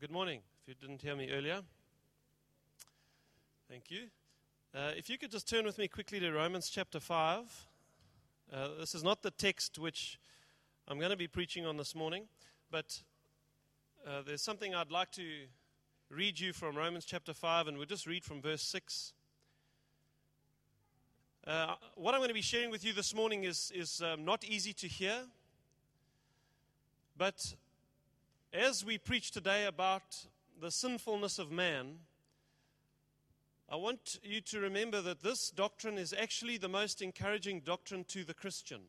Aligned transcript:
good 0.00 0.10
morning. 0.10 0.40
If 0.62 0.68
you 0.68 0.74
didn't 0.80 1.02
hear 1.02 1.14
me 1.14 1.30
earlier, 1.30 1.60
thank 3.68 3.90
you. 3.90 4.04
Uh, 4.74 4.92
if 4.96 5.10
you 5.10 5.18
could 5.18 5.30
just 5.30 5.46
turn 5.46 5.66
with 5.66 5.76
me 5.76 5.88
quickly 5.88 6.18
to 6.20 6.32
Romans 6.32 6.70
chapter 6.70 6.98
5. 6.98 7.66
Uh, 8.50 8.68
this 8.78 8.94
is 8.94 9.04
not 9.04 9.20
the 9.20 9.30
text 9.30 9.78
which 9.78 10.18
I'm 10.88 10.98
going 10.98 11.10
to 11.10 11.18
be 11.18 11.26
preaching 11.28 11.66
on 11.66 11.76
this 11.76 11.94
morning, 11.94 12.28
but 12.70 13.02
uh, 14.06 14.22
there's 14.26 14.40
something 14.40 14.74
I'd 14.74 14.90
like 14.90 15.10
to 15.12 15.22
read 16.08 16.40
you 16.40 16.54
from 16.54 16.76
Romans 16.76 17.04
chapter 17.04 17.34
5, 17.34 17.68
and 17.68 17.76
we'll 17.76 17.84
just 17.84 18.06
read 18.06 18.24
from 18.24 18.40
verse 18.40 18.62
6. 18.62 19.12
Uh, 21.46 21.74
what 21.96 22.14
I'm 22.14 22.20
going 22.20 22.28
to 22.28 22.34
be 22.34 22.40
sharing 22.40 22.70
with 22.70 22.86
you 22.86 22.94
this 22.94 23.14
morning 23.14 23.44
is, 23.44 23.70
is 23.74 24.00
um, 24.00 24.24
not 24.24 24.44
easy 24.44 24.72
to 24.72 24.88
hear, 24.88 25.18
but 27.18 27.54
as 28.52 28.84
we 28.84 28.98
preach 28.98 29.30
today 29.30 29.64
about 29.66 30.26
the 30.60 30.70
sinfulness 30.70 31.38
of 31.38 31.52
man, 31.52 31.98
I 33.70 33.76
want 33.76 34.18
you 34.24 34.40
to 34.40 34.58
remember 34.58 35.00
that 35.02 35.22
this 35.22 35.50
doctrine 35.50 35.96
is 35.96 36.12
actually 36.12 36.56
the 36.58 36.68
most 36.68 37.00
encouraging 37.00 37.60
doctrine 37.60 38.04
to 38.08 38.24
the 38.24 38.34
Christian. 38.34 38.80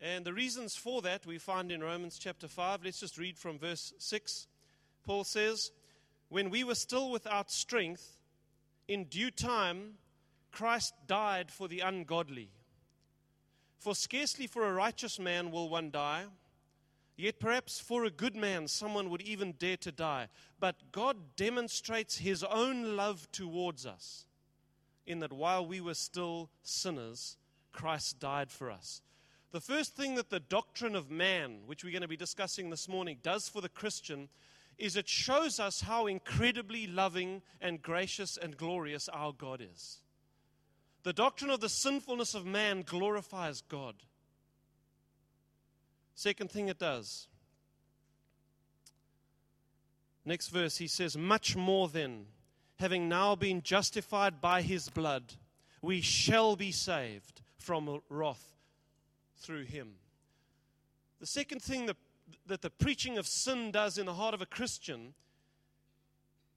And 0.00 0.24
the 0.24 0.32
reasons 0.32 0.74
for 0.74 1.02
that 1.02 1.26
we 1.26 1.36
find 1.36 1.70
in 1.70 1.82
Romans 1.82 2.18
chapter 2.18 2.48
5. 2.48 2.84
Let's 2.84 3.00
just 3.00 3.18
read 3.18 3.36
from 3.36 3.58
verse 3.58 3.92
6. 3.98 4.46
Paul 5.04 5.24
says, 5.24 5.70
When 6.30 6.48
we 6.48 6.64
were 6.64 6.74
still 6.74 7.10
without 7.10 7.50
strength, 7.50 8.16
in 8.88 9.04
due 9.04 9.30
time, 9.30 9.94
Christ 10.50 10.94
died 11.06 11.50
for 11.50 11.68
the 11.68 11.80
ungodly. 11.80 12.48
For 13.78 13.94
scarcely 13.94 14.46
for 14.46 14.66
a 14.66 14.72
righteous 14.72 15.18
man 15.18 15.50
will 15.50 15.68
one 15.68 15.90
die 15.90 16.24
Yet 17.22 17.38
perhaps 17.38 17.78
for 17.78 18.04
a 18.04 18.10
good 18.10 18.34
man, 18.34 18.66
someone 18.66 19.08
would 19.08 19.22
even 19.22 19.52
dare 19.52 19.76
to 19.76 19.92
die. 19.92 20.26
But 20.58 20.90
God 20.90 21.36
demonstrates 21.36 22.18
his 22.18 22.42
own 22.42 22.96
love 22.96 23.30
towards 23.30 23.86
us 23.86 24.26
in 25.06 25.20
that 25.20 25.32
while 25.32 25.64
we 25.64 25.80
were 25.80 25.94
still 25.94 26.50
sinners, 26.64 27.36
Christ 27.70 28.18
died 28.18 28.50
for 28.50 28.72
us. 28.72 29.02
The 29.52 29.60
first 29.60 29.94
thing 29.94 30.16
that 30.16 30.30
the 30.30 30.40
doctrine 30.40 30.96
of 30.96 31.12
man, 31.12 31.60
which 31.64 31.84
we're 31.84 31.92
going 31.92 32.02
to 32.02 32.08
be 32.08 32.16
discussing 32.16 32.70
this 32.70 32.88
morning, 32.88 33.18
does 33.22 33.48
for 33.48 33.60
the 33.60 33.68
Christian 33.68 34.28
is 34.76 34.96
it 34.96 35.08
shows 35.08 35.60
us 35.60 35.82
how 35.82 36.08
incredibly 36.08 36.88
loving 36.88 37.42
and 37.60 37.80
gracious 37.80 38.36
and 38.36 38.56
glorious 38.56 39.08
our 39.08 39.32
God 39.32 39.60
is. 39.62 40.00
The 41.04 41.12
doctrine 41.12 41.52
of 41.52 41.60
the 41.60 41.68
sinfulness 41.68 42.34
of 42.34 42.46
man 42.46 42.82
glorifies 42.84 43.60
God. 43.60 43.94
Second 46.22 46.52
thing 46.52 46.68
it 46.68 46.78
does. 46.78 47.26
Next 50.24 50.50
verse, 50.50 50.76
he 50.76 50.86
says, 50.86 51.16
Much 51.16 51.56
more 51.56 51.88
than, 51.88 52.26
having 52.78 53.08
now 53.08 53.34
been 53.34 53.60
justified 53.60 54.40
by 54.40 54.62
his 54.62 54.88
blood, 54.88 55.34
we 55.82 56.00
shall 56.00 56.54
be 56.54 56.70
saved 56.70 57.42
from 57.58 58.02
wrath 58.08 58.54
through 59.38 59.64
him. 59.64 59.94
The 61.18 61.26
second 61.26 61.60
thing 61.60 61.86
that, 61.86 61.96
that 62.46 62.62
the 62.62 62.70
preaching 62.70 63.18
of 63.18 63.26
sin 63.26 63.72
does 63.72 63.98
in 63.98 64.06
the 64.06 64.14
heart 64.14 64.32
of 64.32 64.40
a 64.40 64.46
Christian, 64.46 65.14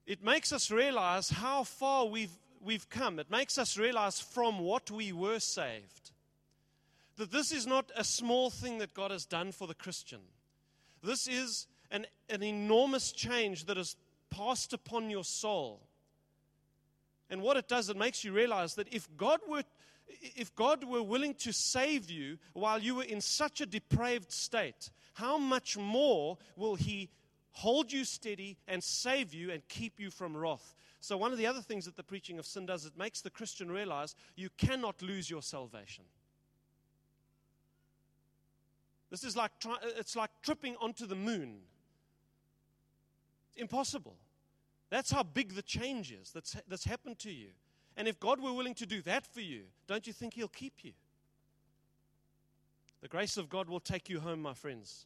it 0.05 0.23
makes 0.23 0.53
us 0.53 0.69
realize 0.69 1.29
how 1.29 1.63
far 1.63 2.05
we've, 2.05 2.37
we've 2.63 2.87
come. 2.91 3.17
It 3.17 3.31
makes 3.31 3.57
us 3.57 3.79
realize 3.79 4.19
from 4.19 4.59
what 4.59 4.91
we 4.91 5.11
were 5.11 5.39
saved 5.39 6.11
that 7.17 7.31
this 7.31 7.51
is 7.51 7.65
not 7.65 7.91
a 7.95 8.03
small 8.03 8.49
thing 8.49 8.79
that 8.79 8.93
God 8.93 9.11
has 9.11 9.25
done 9.25 9.51
for 9.51 9.67
the 9.67 9.73
Christian. 9.73 10.19
This 11.03 11.27
is 11.27 11.67
an, 11.91 12.05
an 12.29 12.43
enormous 12.43 13.11
change 13.11 13.65
that 13.65 13.77
has 13.77 13.95
passed 14.29 14.73
upon 14.73 15.09
your 15.09 15.23
soul. 15.23 15.81
And 17.29 17.41
what 17.41 17.57
it 17.57 17.67
does, 17.67 17.89
it 17.89 17.97
makes 17.97 18.23
you 18.23 18.31
realize 18.31 18.75
that 18.75 18.93
if 18.93 19.07
God 19.17 19.39
were 19.47 19.63
if 20.07 20.53
God 20.55 20.83
were 20.83 21.01
willing 21.01 21.33
to 21.35 21.51
save 21.51 22.11
you 22.11 22.37
while 22.53 22.79
you 22.79 22.95
were 22.95 23.03
in 23.03 23.21
such 23.21 23.59
a 23.59 23.65
depraved 23.65 24.31
state, 24.31 24.91
how 25.13 25.37
much 25.37 25.77
more 25.77 26.37
will 26.55 26.75
He 26.75 27.09
hold 27.51 27.91
you 27.91 28.05
steady 28.05 28.57
and 28.67 28.83
save 28.83 29.33
you 29.33 29.51
and 29.51 29.67
keep 29.67 29.99
you 29.99 30.11
from 30.11 30.37
wrath? 30.37 30.75
So, 30.99 31.17
one 31.17 31.31
of 31.31 31.37
the 31.37 31.47
other 31.47 31.61
things 31.61 31.85
that 31.85 31.95
the 31.95 32.03
preaching 32.03 32.39
of 32.39 32.45
sin 32.45 32.65
does, 32.65 32.85
it 32.85 32.97
makes 32.97 33.21
the 33.21 33.29
Christian 33.29 33.71
realize 33.71 34.15
you 34.35 34.49
cannot 34.57 35.01
lose 35.01 35.29
your 35.29 35.41
salvation. 35.41 36.03
This 39.09 39.23
is 39.23 39.35
like, 39.35 39.51
it's 39.97 40.15
like 40.15 40.31
tripping 40.41 40.75
onto 40.81 41.05
the 41.05 41.15
moon. 41.15 41.57
It's 43.49 43.61
impossible. 43.61 44.15
That's 44.89 45.11
how 45.11 45.23
big 45.23 45.55
the 45.55 45.61
change 45.61 46.11
is 46.11 46.31
that's, 46.31 46.55
that's 46.67 46.85
happened 46.85 47.19
to 47.19 47.31
you. 47.31 47.49
And 47.97 48.07
if 48.07 48.19
God 48.19 48.41
were 48.41 48.53
willing 48.53 48.75
to 48.75 48.85
do 48.85 49.01
that 49.03 49.25
for 49.25 49.41
you, 49.41 49.63
don't 49.87 50.05
you 50.05 50.13
think 50.13 50.33
He'll 50.33 50.47
keep 50.47 50.83
you? 50.83 50.91
The 53.01 53.07
grace 53.07 53.37
of 53.37 53.49
God 53.49 53.69
will 53.69 53.79
take 53.79 54.09
you 54.09 54.19
home, 54.19 54.41
my 54.41 54.53
friends. 54.53 55.05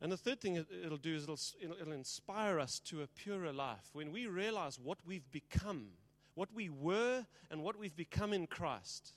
And 0.00 0.10
the 0.10 0.16
third 0.16 0.40
thing 0.40 0.56
it'll 0.84 0.96
do 0.96 1.14
is 1.14 1.22
it'll, 1.22 1.38
it'll 1.80 1.92
inspire 1.92 2.58
us 2.58 2.80
to 2.86 3.02
a 3.02 3.06
purer 3.06 3.52
life. 3.52 3.88
When 3.92 4.10
we 4.10 4.26
realize 4.26 4.78
what 4.80 4.98
we've 5.06 5.30
become, 5.30 5.90
what 6.34 6.48
we 6.52 6.68
were, 6.68 7.24
and 7.50 7.62
what 7.62 7.78
we've 7.78 7.94
become 7.94 8.32
in 8.32 8.48
Christ, 8.48 9.12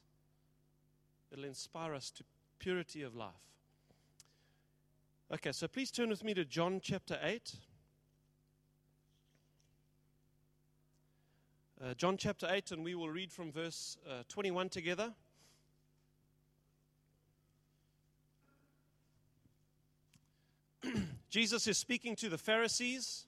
it'll 1.32 1.46
inspire 1.46 1.96
us 1.96 2.12
to 2.12 2.24
purity 2.60 3.04
of 3.04 3.16
life. 3.16 3.34
Okay, 5.34 5.52
so 5.52 5.68
please 5.68 5.92
turn 5.92 6.10
with 6.10 6.24
me 6.24 6.34
to 6.34 6.46
John 6.46 6.80
chapter 6.82 7.20
8. 7.22 7.56
Uh, 11.84 11.94
John 11.96 12.16
chapter 12.16 12.48
8, 12.50 12.72
and 12.72 12.84
we 12.84 12.96
will 12.96 13.10
read 13.10 13.32
from 13.32 13.52
verse 13.52 13.98
uh, 14.10 14.24
21 14.30 14.70
together. 14.70 15.14
Jesus 21.30 21.68
is 21.68 21.78
speaking 21.78 22.16
to 22.18 22.30
the 22.30 22.38
Pharisees. 22.38 23.26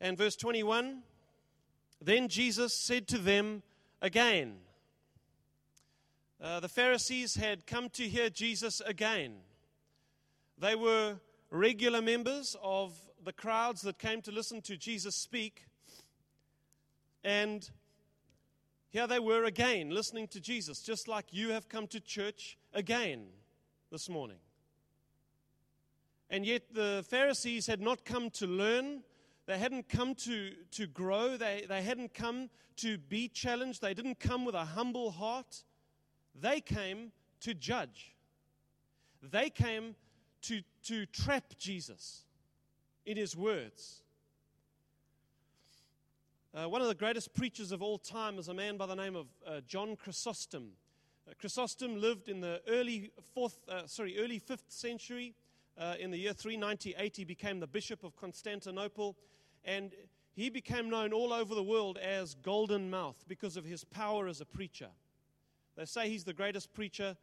And 0.00 0.16
verse 0.16 0.36
21 0.36 1.02
Then 2.00 2.28
Jesus 2.28 2.72
said 2.74 3.06
to 3.08 3.18
them 3.18 3.62
again, 4.00 4.56
uh, 6.42 6.58
the 6.58 6.68
Pharisees 6.68 7.36
had 7.36 7.66
come 7.66 7.88
to 7.90 8.08
hear 8.08 8.28
Jesus 8.28 8.80
again. 8.84 9.36
They 10.58 10.74
were 10.74 11.20
regular 11.50 12.02
members 12.02 12.56
of 12.62 12.98
the 13.24 13.32
crowds 13.32 13.82
that 13.82 13.98
came 13.98 14.20
to 14.22 14.32
listen 14.32 14.60
to 14.62 14.76
Jesus 14.76 15.14
speak. 15.14 15.66
And 17.22 17.70
here 18.90 19.06
they 19.06 19.20
were 19.20 19.44
again, 19.44 19.90
listening 19.90 20.26
to 20.28 20.40
Jesus, 20.40 20.82
just 20.82 21.06
like 21.06 21.26
you 21.30 21.50
have 21.50 21.68
come 21.68 21.86
to 21.86 22.00
church 22.00 22.58
again 22.74 23.26
this 23.92 24.08
morning. 24.08 24.38
And 26.28 26.44
yet 26.44 26.74
the 26.74 27.04
Pharisees 27.08 27.68
had 27.68 27.80
not 27.80 28.04
come 28.04 28.30
to 28.30 28.48
learn. 28.48 29.04
They 29.46 29.58
hadn't 29.58 29.88
come 29.88 30.16
to, 30.16 30.52
to 30.72 30.86
grow. 30.88 31.36
They, 31.36 31.66
they 31.68 31.82
hadn't 31.82 32.14
come 32.14 32.50
to 32.78 32.98
be 32.98 33.28
challenged. 33.28 33.80
They 33.80 33.94
didn't 33.94 34.18
come 34.18 34.44
with 34.44 34.56
a 34.56 34.64
humble 34.64 35.12
heart. 35.12 35.62
They 36.40 36.60
came 36.60 37.12
to 37.40 37.54
judge. 37.54 38.14
They 39.22 39.50
came 39.50 39.94
to, 40.42 40.62
to 40.84 41.06
trap 41.06 41.44
Jesus 41.58 42.22
in 43.06 43.16
his 43.16 43.36
words. 43.36 44.02
Uh, 46.54 46.68
one 46.68 46.82
of 46.82 46.88
the 46.88 46.94
greatest 46.94 47.32
preachers 47.34 47.72
of 47.72 47.82
all 47.82 47.96
time 47.96 48.38
is 48.38 48.48
a 48.48 48.54
man 48.54 48.76
by 48.76 48.86
the 48.86 48.94
name 48.94 49.16
of 49.16 49.26
uh, 49.46 49.60
John 49.66 49.96
Chrysostom. 49.96 50.72
Uh, 51.26 51.32
Chrysostom 51.40 52.00
lived 52.00 52.28
in 52.28 52.40
the 52.40 52.60
early 52.68 53.10
fourth, 53.34 53.58
uh, 53.68 53.86
sorry, 53.86 54.18
early 54.18 54.38
fifth 54.38 54.66
century. 54.68 55.34
Uh, 55.78 55.94
in 55.98 56.10
the 56.10 56.18
year 56.18 56.34
398, 56.34 57.16
he 57.16 57.24
became 57.24 57.58
the 57.58 57.66
bishop 57.66 58.04
of 58.04 58.14
Constantinople, 58.16 59.16
and 59.64 59.92
he 60.34 60.50
became 60.50 60.90
known 60.90 61.12
all 61.12 61.32
over 61.32 61.54
the 61.54 61.62
world 61.62 61.96
as 61.96 62.34
Golden 62.34 62.90
Mouth 62.90 63.24
because 63.26 63.56
of 63.56 63.64
his 63.64 63.84
power 63.84 64.28
as 64.28 64.40
a 64.42 64.44
preacher. 64.44 64.88
They 65.76 65.84
say 65.84 66.08
he's 66.08 66.24
the 66.24 66.32
greatest 66.32 66.72
preacher 66.74 67.16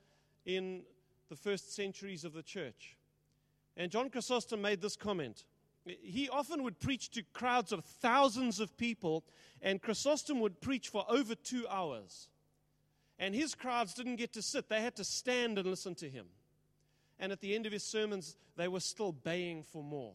in 0.45 0.83
the 1.29 1.35
first 1.35 1.75
centuries 1.75 2.23
of 2.23 2.33
the 2.33 2.43
church. 2.43 2.97
And 3.77 3.91
John 3.91 4.09
Chrysostom 4.09 4.61
made 4.61 4.81
this 4.81 4.95
comment. 4.95 5.45
He 5.85 6.29
often 6.29 6.63
would 6.63 6.79
preach 6.79 7.09
to 7.11 7.23
crowds 7.33 7.71
of 7.71 7.85
thousands 7.85 8.59
of 8.59 8.77
people, 8.77 9.23
and 9.61 9.81
Chrysostom 9.81 10.39
would 10.39 10.61
preach 10.61 10.89
for 10.89 11.05
over 11.07 11.35
two 11.35 11.67
hours. 11.67 12.29
And 13.17 13.35
his 13.35 13.55
crowds 13.55 13.93
didn't 13.93 14.17
get 14.17 14.33
to 14.33 14.41
sit, 14.41 14.69
they 14.69 14.81
had 14.81 14.95
to 14.95 15.03
stand 15.03 15.57
and 15.57 15.67
listen 15.67 15.95
to 15.95 16.09
him. 16.09 16.27
And 17.19 17.31
at 17.31 17.41
the 17.41 17.53
end 17.53 17.65
of 17.65 17.73
his 17.73 17.83
sermons, 17.83 18.37
they 18.55 18.67
were 18.67 18.79
still 18.79 19.11
baying 19.11 19.63
for 19.63 19.83
more. 19.83 20.13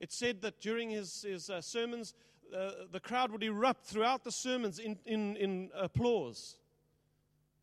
It 0.00 0.12
said 0.12 0.42
that 0.42 0.60
during 0.60 0.90
his, 0.90 1.22
his 1.22 1.50
uh, 1.50 1.60
sermons, 1.60 2.14
uh, 2.56 2.70
the 2.90 3.00
crowd 3.00 3.32
would 3.32 3.42
erupt 3.42 3.84
throughout 3.84 4.24
the 4.24 4.32
sermons 4.32 4.78
in, 4.78 4.98
in, 5.04 5.36
in 5.36 5.70
applause. 5.74 6.56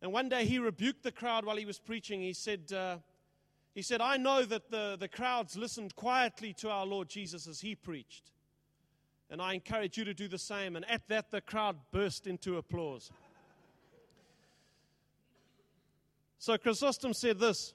And 0.02 0.12
one 0.12 0.28
day 0.28 0.44
he 0.44 0.58
rebuked 0.58 1.02
the 1.02 1.12
crowd 1.12 1.44
while 1.44 1.56
he 1.56 1.64
was 1.64 1.78
preaching. 1.78 2.20
He 2.20 2.32
said, 2.32 2.72
uh, 2.72 2.98
He 3.74 3.82
said, 3.82 4.00
I 4.00 4.16
know 4.16 4.44
that 4.44 4.70
the, 4.70 4.96
the 4.98 5.08
crowds 5.08 5.56
listened 5.56 5.96
quietly 5.96 6.52
to 6.54 6.70
our 6.70 6.86
Lord 6.86 7.08
Jesus 7.08 7.46
as 7.46 7.60
he 7.60 7.74
preached. 7.74 8.30
And 9.30 9.42
I 9.42 9.54
encourage 9.54 9.98
you 9.98 10.04
to 10.04 10.14
do 10.14 10.28
the 10.28 10.38
same. 10.38 10.76
And 10.76 10.88
at 10.88 11.08
that, 11.08 11.30
the 11.30 11.40
crowd 11.40 11.76
burst 11.90 12.26
into 12.26 12.58
applause. 12.58 13.10
So 16.38 16.56
Chrysostom 16.56 17.12
said 17.12 17.40
this 17.40 17.74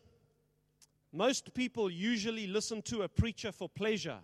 Most 1.11 1.53
people 1.53 1.89
usually 1.89 2.47
listen 2.47 2.81
to 2.83 3.01
a 3.01 3.09
preacher 3.09 3.51
for 3.51 3.67
pleasure, 3.67 4.19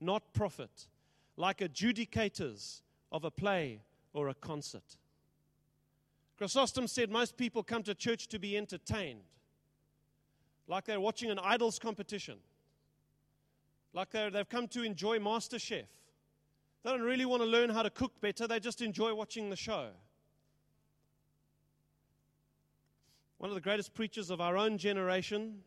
not 0.00 0.32
profit, 0.32 0.88
like 1.36 1.58
adjudicators 1.58 2.80
of 3.12 3.24
a 3.24 3.30
play 3.30 3.82
or 4.12 4.28
a 4.28 4.34
concert. 4.34 4.96
Chrysostom 6.38 6.86
said 6.86 7.10
most 7.10 7.36
people 7.36 7.62
come 7.62 7.82
to 7.84 7.94
church 7.94 8.28
to 8.28 8.38
be 8.38 8.56
entertained, 8.56 9.22
like 10.68 10.84
they're 10.84 11.00
watching 11.00 11.30
an 11.30 11.38
idols 11.38 11.78
competition, 11.78 12.36
like 13.94 14.10
they've 14.10 14.48
come 14.48 14.68
to 14.68 14.82
enjoy 14.82 15.18
MasterChef. 15.18 15.86
They 16.82 16.90
don't 16.90 17.00
really 17.00 17.24
want 17.24 17.42
to 17.42 17.48
learn 17.48 17.70
how 17.70 17.82
to 17.82 17.90
cook 17.90 18.20
better, 18.20 18.46
they 18.46 18.60
just 18.60 18.82
enjoy 18.82 19.14
watching 19.14 19.48
the 19.48 19.56
show. 19.56 19.88
One 23.38 23.50
of 23.50 23.54
the 23.54 23.60
greatest 23.60 23.94
preachers 23.94 24.30
of 24.30 24.40
our 24.40 24.56
own 24.56 24.78
generation, 24.78 25.62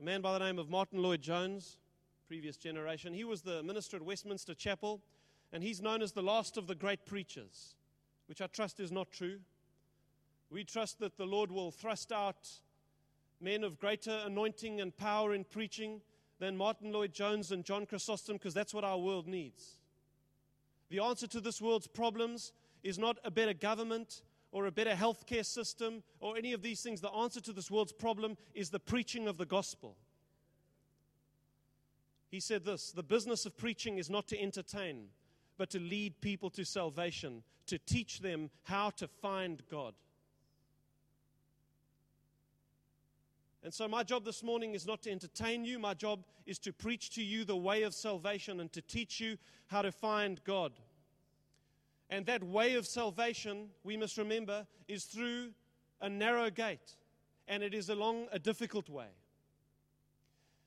a 0.00 0.04
man 0.04 0.20
by 0.20 0.32
the 0.32 0.44
name 0.44 0.58
of 0.58 0.68
Martyn 0.68 1.02
Lloyd-Jones, 1.02 1.78
previous 2.26 2.56
generation, 2.56 3.12
he 3.12 3.24
was 3.24 3.42
the 3.42 3.62
minister 3.62 3.96
at 3.96 4.02
Westminster 4.02 4.54
Chapel, 4.54 5.00
and 5.52 5.62
he's 5.62 5.80
known 5.80 6.02
as 6.02 6.12
the 6.12 6.22
last 6.22 6.56
of 6.56 6.66
the 6.66 6.74
great 6.74 7.04
preachers, 7.06 7.76
which 8.26 8.40
I 8.40 8.46
trust 8.46 8.80
is 8.80 8.90
not 8.90 9.12
true. 9.12 9.38
We 10.50 10.64
trust 10.64 11.00
that 11.00 11.16
the 11.16 11.26
Lord 11.26 11.50
will 11.50 11.70
thrust 11.70 12.12
out 12.12 12.48
men 13.40 13.64
of 13.64 13.78
greater 13.78 14.22
anointing 14.24 14.80
and 14.80 14.96
power 14.96 15.34
in 15.34 15.44
preaching 15.44 16.00
than 16.38 16.56
Martyn 16.56 16.92
Lloyd-Jones 16.92 17.52
and 17.52 17.64
John 17.64 17.86
Chrysostom, 17.86 18.36
because 18.36 18.54
that's 18.54 18.74
what 18.74 18.84
our 18.84 18.98
world 18.98 19.26
needs. 19.26 19.78
The 20.90 21.00
answer 21.00 21.26
to 21.28 21.40
this 21.40 21.60
world's 21.60 21.86
problems 21.86 22.52
is 22.82 22.98
not 22.98 23.18
a 23.24 23.30
better 23.30 23.54
government 23.54 24.22
or 24.52 24.66
a 24.66 24.72
better 24.72 24.92
healthcare 24.92 25.44
system 25.44 26.02
or 26.20 26.36
any 26.36 26.52
of 26.52 26.62
these 26.62 26.80
things. 26.82 27.00
The 27.00 27.10
answer 27.10 27.40
to 27.40 27.52
this 27.52 27.70
world's 27.70 27.92
problem 27.92 28.36
is 28.54 28.70
the 28.70 28.78
preaching 28.78 29.26
of 29.26 29.36
the 29.36 29.46
gospel. 29.46 29.96
He 32.30 32.40
said 32.40 32.64
this 32.64 32.92
The 32.92 33.02
business 33.02 33.46
of 33.46 33.56
preaching 33.56 33.98
is 33.98 34.10
not 34.10 34.28
to 34.28 34.40
entertain, 34.40 35.06
but 35.56 35.70
to 35.70 35.80
lead 35.80 36.20
people 36.20 36.50
to 36.50 36.64
salvation, 36.64 37.42
to 37.66 37.78
teach 37.78 38.20
them 38.20 38.50
how 38.64 38.90
to 38.90 39.08
find 39.08 39.62
God. 39.70 39.94
And 43.64 43.72
so, 43.72 43.88
my 43.88 44.02
job 44.02 44.26
this 44.26 44.42
morning 44.42 44.74
is 44.74 44.86
not 44.86 45.00
to 45.02 45.10
entertain 45.10 45.64
you. 45.64 45.78
My 45.78 45.94
job 45.94 46.26
is 46.44 46.58
to 46.60 46.72
preach 46.72 47.08
to 47.14 47.22
you 47.24 47.46
the 47.46 47.56
way 47.56 47.82
of 47.84 47.94
salvation 47.94 48.60
and 48.60 48.70
to 48.74 48.82
teach 48.82 49.20
you 49.20 49.38
how 49.68 49.80
to 49.80 49.90
find 49.90 50.38
God. 50.44 50.72
And 52.10 52.26
that 52.26 52.44
way 52.44 52.74
of 52.74 52.86
salvation, 52.86 53.70
we 53.82 53.96
must 53.96 54.18
remember, 54.18 54.66
is 54.86 55.04
through 55.04 55.52
a 56.02 56.10
narrow 56.10 56.50
gate, 56.50 56.96
and 57.48 57.62
it 57.62 57.72
is 57.72 57.88
along 57.88 58.26
a 58.32 58.38
difficult 58.38 58.90
way. 58.90 59.08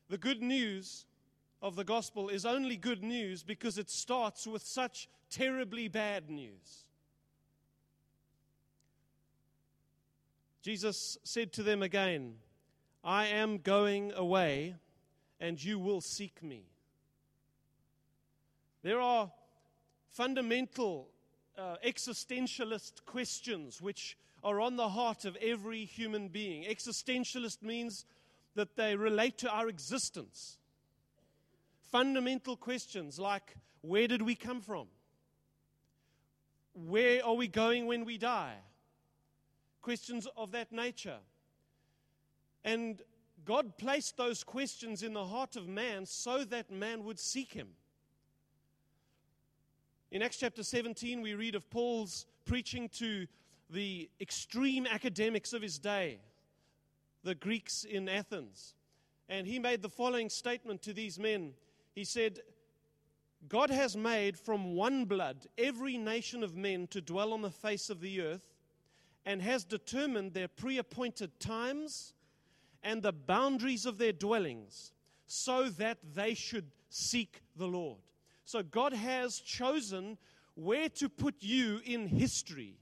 The 0.10 0.18
good 0.18 0.42
news 0.42 1.06
of 1.62 1.76
the 1.76 1.84
gospel 1.84 2.30
is 2.30 2.48
only 2.48 2.78
good 2.78 3.04
news 3.04 3.44
because 3.44 3.78
it 3.78 3.92
starts 3.92 4.48
with 4.48 4.64
such 4.64 5.08
terribly 5.30 5.88
bad 5.88 6.32
news. 6.32 6.86
Jesus 10.64 11.20
said 11.24 11.54
to 11.54 11.64
them 11.64 11.84
again, 11.84 12.38
I 13.08 13.28
am 13.28 13.60
going 13.60 14.12
away, 14.12 14.76
and 15.40 15.64
you 15.64 15.80
will 15.80 16.02
seek 16.02 16.44
me. 16.44 16.66
There 18.84 19.00
are 19.00 19.32
fundamental 20.12 21.08
uh, 21.58 21.78
existentialist 21.86 23.06
questions 23.06 23.82
which 23.82 24.18
are 24.44 24.60
on 24.60 24.76
the 24.76 24.90
heart 24.90 25.24
of 25.24 25.38
every 25.38 25.86
human 25.86 26.28
being. 26.28 26.66
Existentialist 26.66 27.64
means 27.64 28.04
that 28.56 28.76
they 28.76 28.98
relate 28.98 29.38
to 29.38 29.50
our 29.50 29.70
existence. 29.70 30.58
Fundamental 31.90 32.58
questions 32.58 33.18
like 33.18 33.56
where 33.80 34.10
did 34.10 34.22
we 34.22 34.36
come 34.36 34.60
from? 34.60 34.88
Where 36.74 37.26
are 37.26 37.36
we 37.36 37.48
going 37.48 37.88
when 37.88 38.04
we 38.04 38.18
die? 38.18 38.58
Questions 39.82 40.28
of 40.36 40.52
that 40.52 40.74
nature. 40.74 41.20
And 42.64 43.02
God 43.46 43.78
placed 43.78 44.18
those 44.18 44.44
questions 44.44 45.04
in 45.04 45.14
the 45.14 45.26
heart 45.26 45.56
of 45.56 45.68
man 45.68 46.06
so 46.06 46.44
that 46.46 46.70
man 46.72 47.04
would 47.04 47.20
seek 47.20 47.54
him. 47.54 47.70
In 50.12 50.22
Acts 50.22 50.38
chapter 50.38 50.64
17, 50.64 51.22
we 51.22 51.34
read 51.34 51.56
of 51.56 51.70
Paul's 51.70 52.26
preaching 52.46 52.90
to 52.90 53.28
the 53.70 54.10
extreme 54.22 54.86
academics 54.86 55.54
of 55.54 55.62
his 55.62 55.78
day, 55.78 56.20
the 57.24 57.36
Greeks 57.36 57.84
in 57.84 58.08
Athens. 58.08 58.74
And 59.30 59.46
he 59.46 59.60
made 59.60 59.82
the 59.82 59.90
following 59.90 60.30
statement 60.30 60.82
to 60.84 60.94
these 60.94 61.20
men. 61.20 61.54
He 61.94 62.06
said, 62.06 62.40
God 63.50 63.70
has 63.70 63.96
made 63.96 64.38
from 64.38 64.76
one 64.76 65.06
blood 65.06 65.48
every 65.58 65.98
nation 65.98 66.44
of 66.44 66.56
men 66.56 66.88
to 66.88 67.02
dwell 67.02 67.34
on 67.34 67.42
the 67.42 67.52
face 67.52 67.90
of 67.90 68.02
the 68.02 68.22
earth 68.22 68.56
and 69.26 69.42
has 69.42 69.64
determined 69.64 70.34
their 70.34 70.48
pre 70.48 70.78
appointed 70.78 71.40
times 71.40 72.14
and 72.88 73.04
the 73.04 73.12
boundaries 73.12 73.86
of 73.86 73.98
their 73.98 74.14
dwellings 74.14 74.94
so 75.26 75.68
that 75.68 75.98
they 76.16 76.34
should 76.34 76.72
seek 76.90 77.42
the 77.58 77.68
Lord. 77.68 78.00
So 78.46 78.64
God 78.64 78.94
has 78.94 79.40
chosen 79.40 80.18
where 80.56 80.88
to 80.92 81.10
put 81.10 81.36
you 81.42 81.82
in 81.84 82.08
history. 82.08 82.80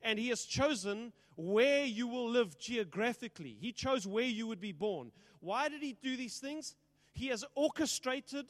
And 0.00 0.18
He 0.18 0.30
has 0.30 0.44
chosen 0.46 1.12
where 1.36 1.84
you 1.84 2.08
will 2.08 2.30
live 2.30 2.58
geographically. 2.58 3.58
He 3.60 3.72
chose 3.72 4.06
where 4.06 4.24
you 4.24 4.46
would 4.46 4.58
be 4.58 4.72
born. 4.72 5.12
Why 5.40 5.68
did 5.68 5.82
He 5.82 5.92
do 6.02 6.16
these 6.16 6.38
things? 6.38 6.74
He 7.12 7.26
has 7.26 7.44
orchestrated 7.54 8.46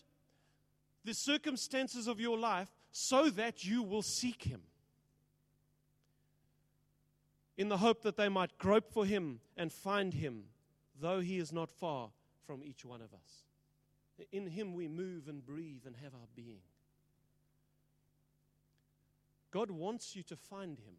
the 1.05 1.15
circumstances 1.15 2.07
of 2.07 2.21
your 2.21 2.39
life 2.39 2.69
so 2.93 3.29
that 3.31 3.65
you 3.65 3.83
will 3.83 4.03
seek 4.03 4.45
Him 4.45 4.61
in 7.59 7.69
the 7.69 7.79
hope 7.79 8.03
that 8.03 8.17
they 8.17 8.29
might 8.29 8.57
grope 8.57 8.93
for 8.93 9.05
Him 9.05 9.41
and 9.57 9.73
find 9.73 10.15
Him 10.15 10.45
though 11.01 11.21
he 11.21 11.39
is 11.39 11.53
not 11.53 11.71
far 11.71 12.11
from 12.47 12.63
each 12.65 12.85
one 12.85 13.01
of 13.01 13.13
us. 13.15 13.45
In 14.33 14.47
him 14.47 14.75
we 14.75 14.89
move 14.89 15.29
and 15.29 15.45
breathe 15.45 15.83
and 15.87 15.97
have 16.03 16.15
our 16.15 16.29
being. 16.35 16.61
God 19.51 19.71
wants 19.71 20.15
you 20.15 20.23
to 20.25 20.37
find 20.37 20.79
him. 20.79 20.95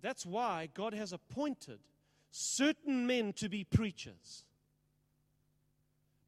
That's 0.00 0.24
why 0.24 0.68
God 0.74 0.94
has 0.94 1.12
appointed 1.12 1.80
certain 2.30 3.06
men 3.06 3.32
to 3.34 3.48
be 3.48 3.64
preachers. 3.64 4.44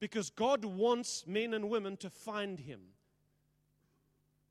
Because 0.00 0.30
God 0.30 0.64
wants 0.64 1.24
men 1.26 1.54
and 1.54 1.68
women 1.68 1.96
to 1.98 2.10
find 2.10 2.58
him. 2.58 2.80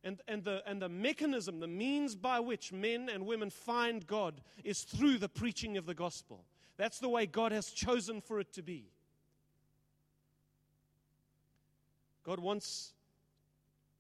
And, 0.04 0.22
and, 0.28 0.46
the, 0.46 0.64
and 0.66 0.82
the 0.82 0.88
mechanism, 0.88 1.60
the 1.60 1.68
means 1.68 2.16
by 2.16 2.40
which 2.40 2.72
men 2.72 3.10
and 3.12 3.26
women 3.26 3.50
find 3.50 4.08
God 4.08 4.42
is 4.64 4.84
through 4.84 5.18
the 5.18 5.28
preaching 5.28 5.76
of 5.76 5.86
the 5.86 5.94
gospel. 5.94 6.46
That's 6.80 7.00
the 7.00 7.10
way 7.10 7.26
God 7.26 7.52
has 7.52 7.72
chosen 7.72 8.22
for 8.22 8.40
it 8.40 8.54
to 8.54 8.62
be. 8.62 8.86
God 12.24 12.40
wants 12.40 12.94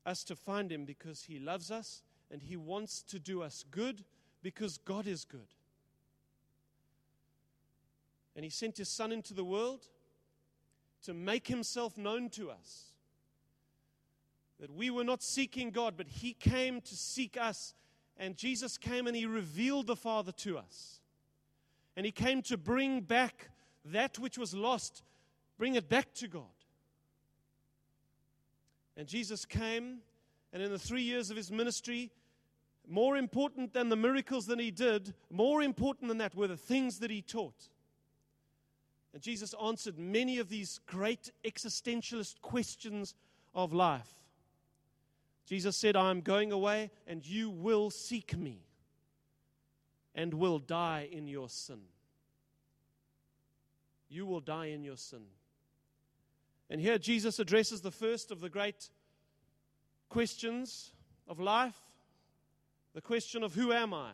us 0.06 0.24
to 0.24 0.36
find 0.36 0.72
Him 0.72 0.86
because 0.86 1.24
He 1.24 1.40
loves 1.40 1.72
us 1.72 2.04
and 2.32 2.42
He 2.42 2.56
wants 2.56 3.02
to 3.10 3.20
do 3.20 3.42
us 3.42 3.66
good 3.70 4.06
because 4.42 4.78
God 4.78 5.08
is 5.08 5.26
good. 5.26 5.50
And 8.34 8.46
He 8.46 8.50
sent 8.50 8.78
His 8.78 8.88
Son 8.88 9.12
into 9.12 9.34
the 9.34 9.44
world 9.44 9.86
to 11.04 11.14
make 11.14 11.50
Himself 11.50 11.98
known 11.98 12.30
to 12.30 12.50
us. 12.50 12.94
That 14.62 14.74
we 14.74 14.90
were 14.90 15.04
not 15.04 15.22
seeking 15.22 15.72
God, 15.72 15.96
but 15.98 16.08
He 16.08 16.32
came 16.32 16.80
to 16.80 16.96
seek 16.96 17.36
us. 17.36 17.74
And 18.16 18.38
Jesus 18.38 18.78
came 18.78 19.06
and 19.06 19.18
He 19.18 19.26
revealed 19.26 19.88
the 19.88 19.98
Father 19.98 20.32
to 20.32 20.58
us. 20.58 20.99
And 21.96 22.06
he 22.06 22.12
came 22.12 22.42
to 22.44 22.58
bring 22.58 23.02
back 23.02 23.50
that 23.86 24.20
which 24.20 24.38
was 24.38 24.54
lost, 24.54 25.04
bring 25.58 25.76
it 25.76 25.90
back 25.90 26.14
to 26.16 26.28
God. 26.28 26.44
And 28.96 29.08
Jesus 29.08 29.46
came, 29.46 30.00
and 30.52 30.62
in 30.62 30.72
the 30.72 30.80
three 30.80 31.04
years 31.04 31.30
of 31.30 31.38
his 31.38 31.52
ministry, 31.52 32.12
more 32.88 33.18
important 33.18 33.74
than 33.74 33.90
the 33.90 33.96
miracles 33.96 34.48
that 34.48 34.60
he 34.60 34.72
did, 34.72 35.14
more 35.30 35.62
important 35.62 36.10
than 36.10 36.18
that 36.18 36.36
were 36.36 36.48
the 36.48 36.58
things 36.58 37.00
that 37.00 37.12
he 37.12 37.22
taught. 37.22 37.70
And 39.14 39.22
Jesus 39.22 39.56
answered 39.64 39.98
many 39.98 40.38
of 40.40 40.50
these 40.50 40.80
great 40.86 41.32
existentialist 41.44 42.42
questions 42.42 43.16
of 43.54 43.74
life. 43.74 44.12
Jesus 45.46 45.78
said, 45.78 45.96
I 45.96 46.12
am 46.12 46.22
going 46.22 46.52
away, 46.52 46.92
and 47.08 47.26
you 47.26 47.50
will 47.50 47.90
seek 47.90 48.38
me 48.38 48.62
and 50.16 50.34
will 50.34 50.60
die 50.60 51.08
in 51.12 51.28
your 51.28 51.50
sin. 51.50 51.82
you 54.12 54.26
will 54.26 54.40
die 54.40 54.68
in 54.68 54.84
your 54.84 54.98
sin. 54.98 55.22
And 56.68 56.82
here 56.82 56.98
Jesus 56.98 57.38
addresses 57.38 57.82
the 57.82 57.92
first 57.92 58.32
of 58.32 58.42
the 58.42 58.50
great 58.50 58.90
questions 60.10 60.92
of 61.28 61.40
life 61.40 61.80
the 62.94 63.02
question 63.02 63.44
of 63.44 63.54
who 63.54 63.72
am 63.72 63.94
I? 63.94 64.12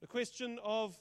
The 0.00 0.06
question 0.06 0.58
of 0.62 0.98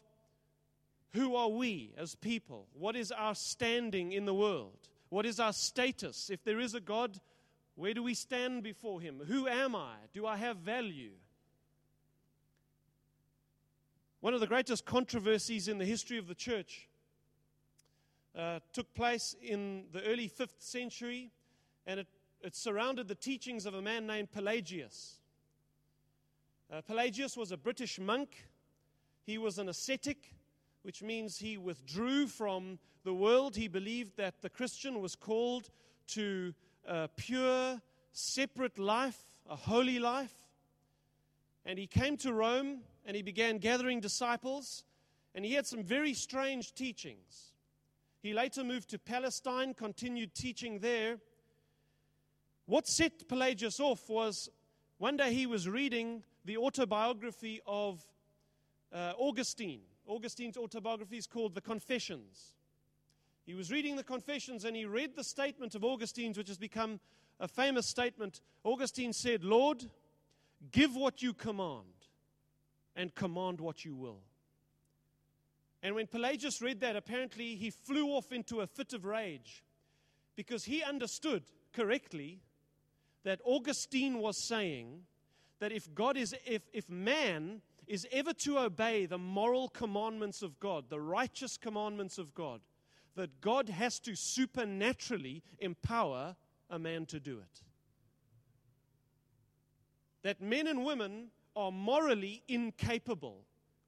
who 1.11 1.35
are 1.35 1.49
we 1.49 1.93
as 1.97 2.15
people? 2.15 2.67
What 2.73 2.95
is 2.95 3.11
our 3.11 3.35
standing 3.35 4.11
in 4.11 4.25
the 4.25 4.33
world? 4.33 4.77
What 5.09 5.25
is 5.25 5.39
our 5.39 5.53
status? 5.53 6.29
If 6.29 6.43
there 6.43 6.59
is 6.59 6.73
a 6.75 6.79
God, 6.79 7.19
where 7.75 7.93
do 7.93 8.03
we 8.03 8.13
stand 8.13 8.63
before 8.63 9.01
Him? 9.01 9.21
Who 9.27 9.47
am 9.47 9.75
I? 9.75 9.95
Do 10.13 10.25
I 10.25 10.37
have 10.37 10.57
value? 10.57 11.11
One 14.23 14.33
of 14.33 14.39
the 14.39 14.47
greatest 14.47 14.85
controversies 14.85 15.67
in 15.67 15.79
the 15.79 15.83
history 15.83 16.17
of 16.17 16.29
the 16.29 16.33
church 16.33 16.87
uh, 18.33 18.61
took 18.71 18.93
place 18.93 19.35
in 19.41 19.83
the 19.91 20.01
early 20.03 20.29
5th 20.29 20.61
century, 20.61 21.29
and 21.85 21.99
it, 21.99 22.07
it 22.41 22.55
surrounded 22.55 23.09
the 23.09 23.15
teachings 23.15 23.65
of 23.65 23.73
a 23.73 23.81
man 23.81 24.07
named 24.07 24.31
Pelagius. 24.31 25.19
Uh, 26.71 26.79
Pelagius 26.87 27.35
was 27.35 27.51
a 27.51 27.57
British 27.57 27.99
monk. 27.99 28.47
He 29.25 29.37
was 29.37 29.59
an 29.59 29.67
ascetic, 29.67 30.33
which 30.83 31.03
means 31.03 31.39
he 31.39 31.57
withdrew 31.57 32.27
from 32.27 32.79
the 33.03 33.13
world. 33.13 33.57
He 33.57 33.67
believed 33.67 34.15
that 34.15 34.41
the 34.41 34.49
Christian 34.49 35.01
was 35.01 35.17
called 35.17 35.69
to 36.11 36.53
a 36.87 37.09
pure, 37.17 37.81
separate 38.13 38.79
life, 38.79 39.19
a 39.49 39.57
holy 39.57 39.99
life. 39.99 40.47
And 41.65 41.77
he 41.77 41.87
came 41.87 42.15
to 42.19 42.31
Rome 42.31 42.83
and 43.05 43.15
he 43.15 43.21
began 43.21 43.57
gathering 43.57 43.99
disciples, 43.99 44.83
and 45.35 45.43
he 45.43 45.53
had 45.53 45.67
some 45.67 45.83
very 45.83 46.13
strange 46.13 46.73
teachings. 46.73 47.53
He 48.21 48.33
later 48.33 48.63
moved 48.63 48.89
to 48.91 48.99
Palestine, 48.99 49.73
continued 49.73 50.33
teaching 50.33 50.79
there. 50.79 51.17
What 52.65 52.87
set 52.87 53.27
Pelagius 53.27 53.79
off 53.79 54.09
was 54.09 54.49
one 54.97 55.17
day 55.17 55.33
he 55.33 55.45
was 55.45 55.67
reading 55.67 56.23
the 56.45 56.57
autobiography 56.57 57.61
of 57.67 58.01
uh, 58.93 59.13
Augustine. 59.17 59.81
Augustine's 60.07 60.57
autobiography 60.57 61.17
is 61.17 61.27
called 61.27 61.55
The 61.55 61.61
Confessions. 61.61 62.53
He 63.45 63.53
was 63.53 63.71
reading 63.71 63.97
the 63.97 64.03
Confessions 64.03 64.63
and 64.63 64.75
he 64.75 64.85
read 64.85 65.15
the 65.15 65.23
statement 65.23 65.75
of 65.75 65.83
Augustine's, 65.83 66.37
which 66.37 66.47
has 66.47 66.57
become 66.57 66.99
a 67.39 67.47
famous 67.47 67.87
statement. 67.87 68.39
Augustine 68.63 69.11
said, 69.11 69.43
Lord, 69.43 69.89
give 70.71 70.95
what 70.95 71.21
you 71.21 71.33
command 71.33 71.92
and 72.95 73.13
command 73.15 73.59
what 73.59 73.83
you 73.85 73.95
will. 73.95 74.19
And 75.81 75.95
when 75.95 76.07
Pelagius 76.07 76.61
read 76.61 76.79
that, 76.79 76.95
apparently 76.95 77.55
he 77.55 77.69
flew 77.69 78.07
off 78.09 78.31
into 78.31 78.61
a 78.61 78.67
fit 78.67 78.93
of 78.93 79.03
rage 79.03 79.63
because 80.35 80.63
he 80.63 80.81
understood 80.81 81.43
correctly 81.73 82.39
that 83.23 83.41
Augustine 83.43 84.19
was 84.19 84.37
saying 84.37 85.01
that 85.59 85.71
if 85.71 85.93
God 85.93 86.17
is, 86.17 86.33
if, 86.45 86.61
if 86.71 86.89
man 86.89 87.61
is 87.87 88.07
ever 88.11 88.33
to 88.33 88.59
obey 88.59 89.05
the 89.05 89.17
moral 89.17 89.67
commandments 89.67 90.41
of 90.41 90.59
God, 90.59 90.85
the 90.89 90.99
righteous 90.99 91.57
commandments 91.57 92.17
of 92.17 92.33
God, 92.33 92.61
that 93.15 93.41
God 93.41 93.69
has 93.69 93.99
to 94.01 94.15
supernaturally 94.15 95.43
empower 95.59 96.35
a 96.69 96.79
man 96.79 97.05
to 97.07 97.19
do 97.19 97.39
it. 97.39 97.61
That 100.23 100.41
men 100.41 100.67
and 100.67 100.85
women 100.85 101.27
are 101.55 101.71
morally 101.71 102.43
incapable 102.47 103.45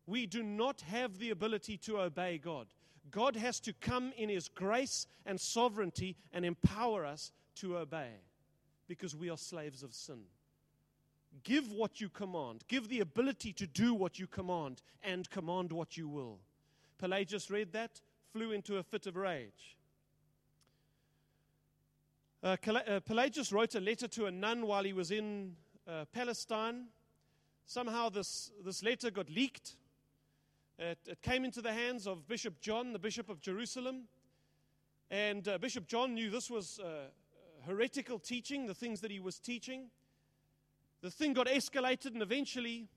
we 0.07 0.25
do 0.25 0.43
not 0.43 0.81
have 0.81 1.17
the 1.17 1.31
ability 1.31 1.77
to 1.77 1.99
obey 1.99 2.37
God. 2.37 2.67
God 3.11 3.35
has 3.35 3.59
to 3.61 3.73
come 3.73 4.13
in 4.17 4.29
His 4.29 4.47
grace 4.47 5.07
and 5.25 5.39
sovereignty 5.39 6.15
and 6.31 6.45
empower 6.45 7.05
us 7.05 7.31
to 7.55 7.77
obey 7.77 8.11
because 8.87 9.15
we 9.15 9.29
are 9.29 9.37
slaves 9.37 9.83
of 9.83 9.93
sin. 9.93 10.21
Give 11.43 11.71
what 11.71 11.99
you 11.99 12.09
command, 12.09 12.63
give 12.67 12.87
the 12.87 13.01
ability 13.01 13.51
to 13.53 13.67
do 13.67 13.93
what 13.93 14.19
you 14.19 14.27
command, 14.27 14.81
and 15.03 15.29
command 15.29 15.71
what 15.71 15.97
you 15.97 16.07
will. 16.07 16.39
Pelagius 16.97 17.49
read 17.49 17.73
that, 17.73 17.99
flew 18.31 18.51
into 18.51 18.77
a 18.77 18.83
fit 18.83 19.05
of 19.05 19.15
rage. 19.15 19.75
Uh, 22.41 22.55
uh 22.65 22.99
Pelagius 23.01 23.51
wrote 23.51 23.75
a 23.75 23.79
letter 23.79 24.07
to 24.07 24.27
a 24.27 24.31
nun 24.31 24.65
while 24.65 24.83
he 24.83 24.93
was 24.93 25.11
in 25.11 25.55
uh, 25.87 26.05
Palestine. 26.13 26.85
Somehow, 27.65 28.09
this, 28.09 28.51
this 28.63 28.83
letter 28.83 29.09
got 29.09 29.29
leaked 29.29 29.75
it, 30.77 30.99
it, 31.07 31.21
came 31.21 31.45
into 31.45 31.61
the 31.61 31.71
hands 31.71 32.05
of 32.05 32.27
Bishop 32.27 32.59
John, 32.59 32.91
the 32.91 32.99
Bishop 32.99 33.29
of 33.29 33.39
Jerusalem. 33.39 34.03
And 35.09 35.47
uh, 35.47 35.57
Bishop 35.57 35.87
John 35.87 36.13
knew 36.13 36.29
this 36.29 36.49
was 36.49 36.79
uh, 36.79 37.07
heretical 37.65 38.19
teaching, 38.19 38.65
the 38.65 38.73
things 38.73 38.99
that 39.01 39.09
he 39.09 39.19
was 39.19 39.39
teaching. 39.39 39.85
The 41.01 41.09
thing 41.09 41.33
got 41.33 41.47
escalated, 41.47 42.07
and 42.07 42.21
eventually, 42.21 42.89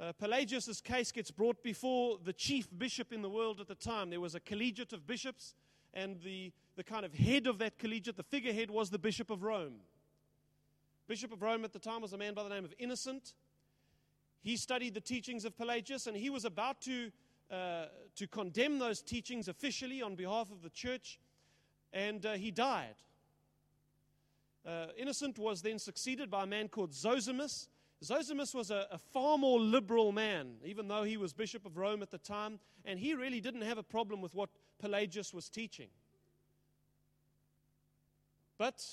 uh, 0.00 0.12
Pelagius' 0.12 0.80
case 0.80 1.12
gets 1.12 1.30
brought 1.30 1.62
before 1.62 2.18
the 2.22 2.32
chief 2.32 2.68
bishop 2.78 3.12
in 3.12 3.20
the 3.20 3.30
world 3.30 3.60
at 3.60 3.68
the 3.68 3.74
time. 3.74 4.08
There 4.08 4.20
was 4.20 4.34
a 4.34 4.40
collegiate 4.40 4.92
of 4.92 5.06
bishops, 5.06 5.54
and 5.92 6.20
the, 6.22 6.52
the 6.76 6.84
kind 6.84 7.04
of 7.04 7.12
head 7.12 7.46
of 7.46 7.58
that 7.58 7.78
collegiate, 7.78 8.16
the 8.16 8.22
figurehead, 8.22 8.70
was 8.70 8.88
the 8.88 8.98
Bishop 8.98 9.30
of 9.30 9.42
Rome. 9.42 9.74
Bishop 11.06 11.32
of 11.32 11.42
Rome 11.42 11.64
at 11.64 11.74
the 11.74 11.78
time 11.78 12.00
was 12.00 12.14
a 12.14 12.18
man 12.18 12.32
by 12.32 12.44
the 12.44 12.48
name 12.48 12.64
of 12.64 12.72
Innocent. 12.78 13.34
He 14.44 14.58
studied 14.58 14.92
the 14.92 15.00
teachings 15.00 15.46
of 15.46 15.56
Pelagius 15.56 16.06
and 16.06 16.14
he 16.14 16.28
was 16.28 16.44
about 16.44 16.82
to, 16.82 17.10
uh, 17.50 17.86
to 18.14 18.26
condemn 18.26 18.78
those 18.78 19.00
teachings 19.00 19.48
officially 19.48 20.02
on 20.02 20.16
behalf 20.16 20.52
of 20.52 20.62
the 20.62 20.68
church, 20.68 21.18
and 21.94 22.24
uh, 22.26 22.34
he 22.34 22.50
died. 22.50 22.94
Uh, 24.66 24.88
Innocent 24.98 25.38
was 25.38 25.62
then 25.62 25.78
succeeded 25.78 26.30
by 26.30 26.42
a 26.42 26.46
man 26.46 26.68
called 26.68 26.92
Zosimus. 26.92 27.68
Zosimus 28.04 28.54
was 28.54 28.70
a, 28.70 28.86
a, 28.90 28.98
far 28.98 29.38
more 29.38 29.58
liberal 29.58 30.12
man, 30.12 30.56
even 30.62 30.88
though 30.88 31.04
he 31.04 31.16
was 31.16 31.32
Bishop 31.32 31.64
of 31.64 31.78
Rome 31.78 32.02
at 32.02 32.10
the 32.10 32.18
time, 32.18 32.60
and 32.84 32.98
he 32.98 33.14
really 33.14 33.40
didn't 33.40 33.62
have 33.62 33.78
a 33.78 33.82
problem 33.82 34.20
with 34.20 34.34
what 34.34 34.50
Pelagius 34.78 35.32
was 35.32 35.48
teaching. 35.48 35.88
But 38.58 38.84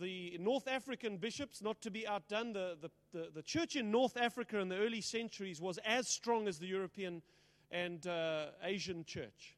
the 0.00 0.36
North 0.40 0.68
African 0.68 1.16
bishops, 1.16 1.62
not 1.62 1.80
to 1.82 1.90
be 1.90 2.06
outdone, 2.06 2.52
the, 2.52 2.76
the, 2.80 2.90
the, 3.12 3.28
the, 3.34 3.42
church 3.42 3.76
in 3.76 3.90
North 3.90 4.16
Africa 4.16 4.58
in 4.58 4.68
the 4.68 4.76
early 4.76 5.00
centuries 5.00 5.60
was 5.60 5.78
as 5.84 6.08
strong 6.08 6.46
as 6.46 6.58
the 6.58 6.66
European 6.66 7.22
and 7.70 8.06
uh, 8.06 8.46
Asian 8.62 9.04
church. 9.04 9.56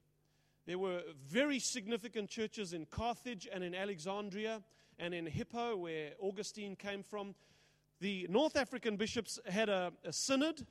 There 0.66 0.78
were 0.78 1.02
very 1.28 1.58
significant 1.58 2.30
churches 2.30 2.72
in 2.72 2.86
Carthage 2.86 3.48
and 3.52 3.64
in 3.64 3.74
Alexandria 3.74 4.62
and 4.98 5.14
in 5.14 5.26
Hippo, 5.26 5.76
where 5.76 6.10
Augustine 6.20 6.76
came 6.76 7.02
from. 7.02 7.34
The 8.00 8.26
North 8.30 8.56
African 8.56 8.96
bishops 8.96 9.38
had 9.46 9.68
a, 9.68 9.92
a 10.04 10.12
synod. 10.12 10.66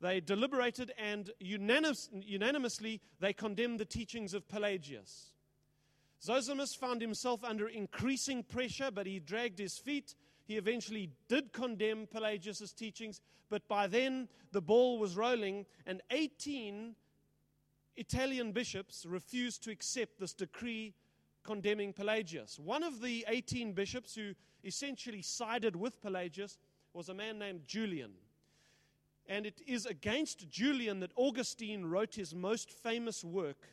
They 0.00 0.20
deliberated 0.20 0.92
and 0.98 1.30
unanimous, 1.38 2.08
unanimously 2.12 3.00
they 3.20 3.32
condemned 3.32 3.78
the 3.78 3.84
teachings 3.84 4.34
of 4.34 4.48
Pelagius. 4.48 5.32
Zosimus 6.24 6.76
found 6.76 7.00
himself 7.00 7.42
under 7.42 7.68
increasing 7.68 8.42
pressure, 8.44 8.90
but 8.90 9.06
he 9.06 9.18
dragged 9.18 9.58
his 9.58 9.78
feet. 9.78 10.14
He 10.44 10.56
eventually 10.56 11.10
did 11.28 11.52
condemn 11.52 12.06
Pelagius' 12.06 12.72
teachings, 12.72 13.20
but 13.48 13.66
by 13.66 13.86
then 13.86 14.28
the 14.52 14.60
ball 14.60 14.98
was 14.98 15.16
rolling, 15.16 15.66
and 15.84 16.00
18 16.10 16.94
Italian 17.96 18.52
bishops 18.52 19.04
refused 19.04 19.64
to 19.64 19.70
accept 19.70 20.18
this 20.18 20.32
decree 20.32 20.94
condemning 21.42 21.92
Pelagius. 21.92 22.58
One 22.58 22.82
of 22.82 23.00
the 23.00 23.24
18 23.28 23.72
bishops 23.72 24.14
who 24.14 24.34
essentially 24.64 25.22
sided 25.22 25.74
with 25.74 26.00
Pelagius 26.00 26.58
was 26.94 27.08
a 27.08 27.14
man 27.14 27.38
named 27.38 27.62
Julian. 27.66 28.12
And 29.26 29.46
it 29.46 29.60
is 29.66 29.86
against 29.86 30.50
Julian 30.50 31.00
that 31.00 31.12
Augustine 31.16 31.86
wrote 31.86 32.14
his 32.14 32.34
most 32.34 32.70
famous 32.70 33.24
work, 33.24 33.68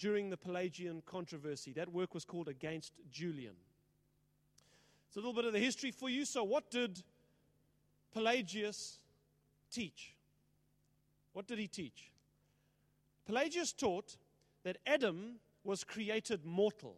during 0.00 0.30
the 0.30 0.36
Pelagian 0.36 1.02
controversy. 1.04 1.72
That 1.74 1.92
work 1.92 2.14
was 2.14 2.24
called 2.24 2.48
Against 2.48 2.94
Julian. 3.12 3.54
It's 5.06 5.16
a 5.16 5.20
little 5.20 5.34
bit 5.34 5.44
of 5.44 5.52
the 5.52 5.58
history 5.58 5.90
for 5.90 6.08
you. 6.08 6.24
So, 6.24 6.42
what 6.42 6.70
did 6.70 7.02
Pelagius 8.12 8.98
teach? 9.70 10.16
What 11.32 11.46
did 11.46 11.58
he 11.58 11.68
teach? 11.68 12.10
Pelagius 13.26 13.72
taught 13.72 14.16
that 14.64 14.78
Adam 14.86 15.36
was 15.62 15.84
created 15.84 16.44
mortal, 16.44 16.96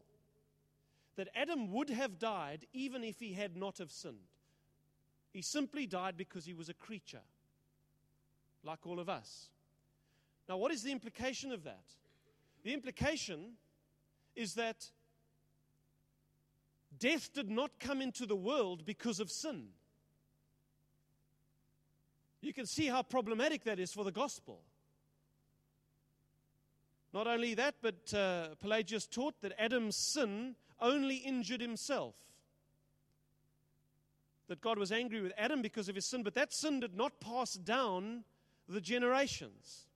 that 1.16 1.28
Adam 1.34 1.72
would 1.72 1.90
have 1.90 2.18
died 2.18 2.66
even 2.72 3.02
if 3.02 3.18
he 3.18 3.32
had 3.32 3.56
not 3.56 3.78
have 3.78 3.90
sinned. 3.90 4.28
He 5.32 5.42
simply 5.42 5.86
died 5.86 6.16
because 6.16 6.44
he 6.44 6.54
was 6.54 6.68
a 6.68 6.74
creature, 6.74 7.22
like 8.62 8.86
all 8.86 9.00
of 9.00 9.08
us. 9.08 9.48
Now, 10.48 10.58
what 10.58 10.72
is 10.72 10.82
the 10.82 10.92
implication 10.92 11.50
of 11.50 11.64
that? 11.64 11.84
The 12.62 12.72
implication 12.72 13.52
is 14.36 14.54
that 14.54 14.90
death 16.98 17.32
did 17.32 17.50
not 17.50 17.78
come 17.80 18.00
into 18.00 18.26
the 18.26 18.36
world 18.36 18.84
because 18.84 19.20
of 19.20 19.30
sin. 19.30 19.68
You 22.40 22.52
can 22.52 22.66
see 22.66 22.86
how 22.86 23.02
problematic 23.02 23.64
that 23.64 23.78
is 23.78 23.92
for 23.92 24.04
the 24.04 24.12
gospel. 24.12 24.60
Not 27.12 27.26
only 27.26 27.54
that, 27.54 27.74
but 27.82 28.14
uh, 28.14 28.54
Pelagius 28.60 29.06
taught 29.06 29.40
that 29.42 29.52
Adam's 29.58 29.96
sin 29.96 30.56
only 30.80 31.16
injured 31.16 31.60
himself. 31.60 32.14
That 34.48 34.60
God 34.60 34.78
was 34.78 34.90
angry 34.90 35.20
with 35.20 35.32
Adam 35.36 35.62
because 35.62 35.88
of 35.88 35.94
his 35.94 36.06
sin, 36.06 36.22
but 36.22 36.34
that 36.34 36.52
sin 36.52 36.80
did 36.80 36.96
not 36.96 37.20
pass 37.20 37.54
down 37.54 38.24
the 38.68 38.80
generations. 38.80 39.86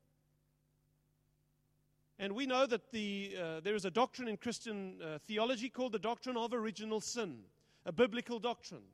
And 2.18 2.34
we 2.34 2.46
know 2.46 2.66
that 2.66 2.92
the, 2.92 3.36
uh, 3.38 3.60
there 3.60 3.74
is 3.74 3.84
a 3.84 3.90
doctrine 3.90 4.28
in 4.28 4.38
Christian 4.38 4.96
uh, 5.02 5.18
theology 5.18 5.68
called 5.68 5.92
the 5.92 5.98
doctrine 5.98 6.36
of 6.36 6.54
original 6.54 7.00
sin, 7.00 7.40
a 7.84 7.92
biblical 7.92 8.38
doctrine. 8.38 8.84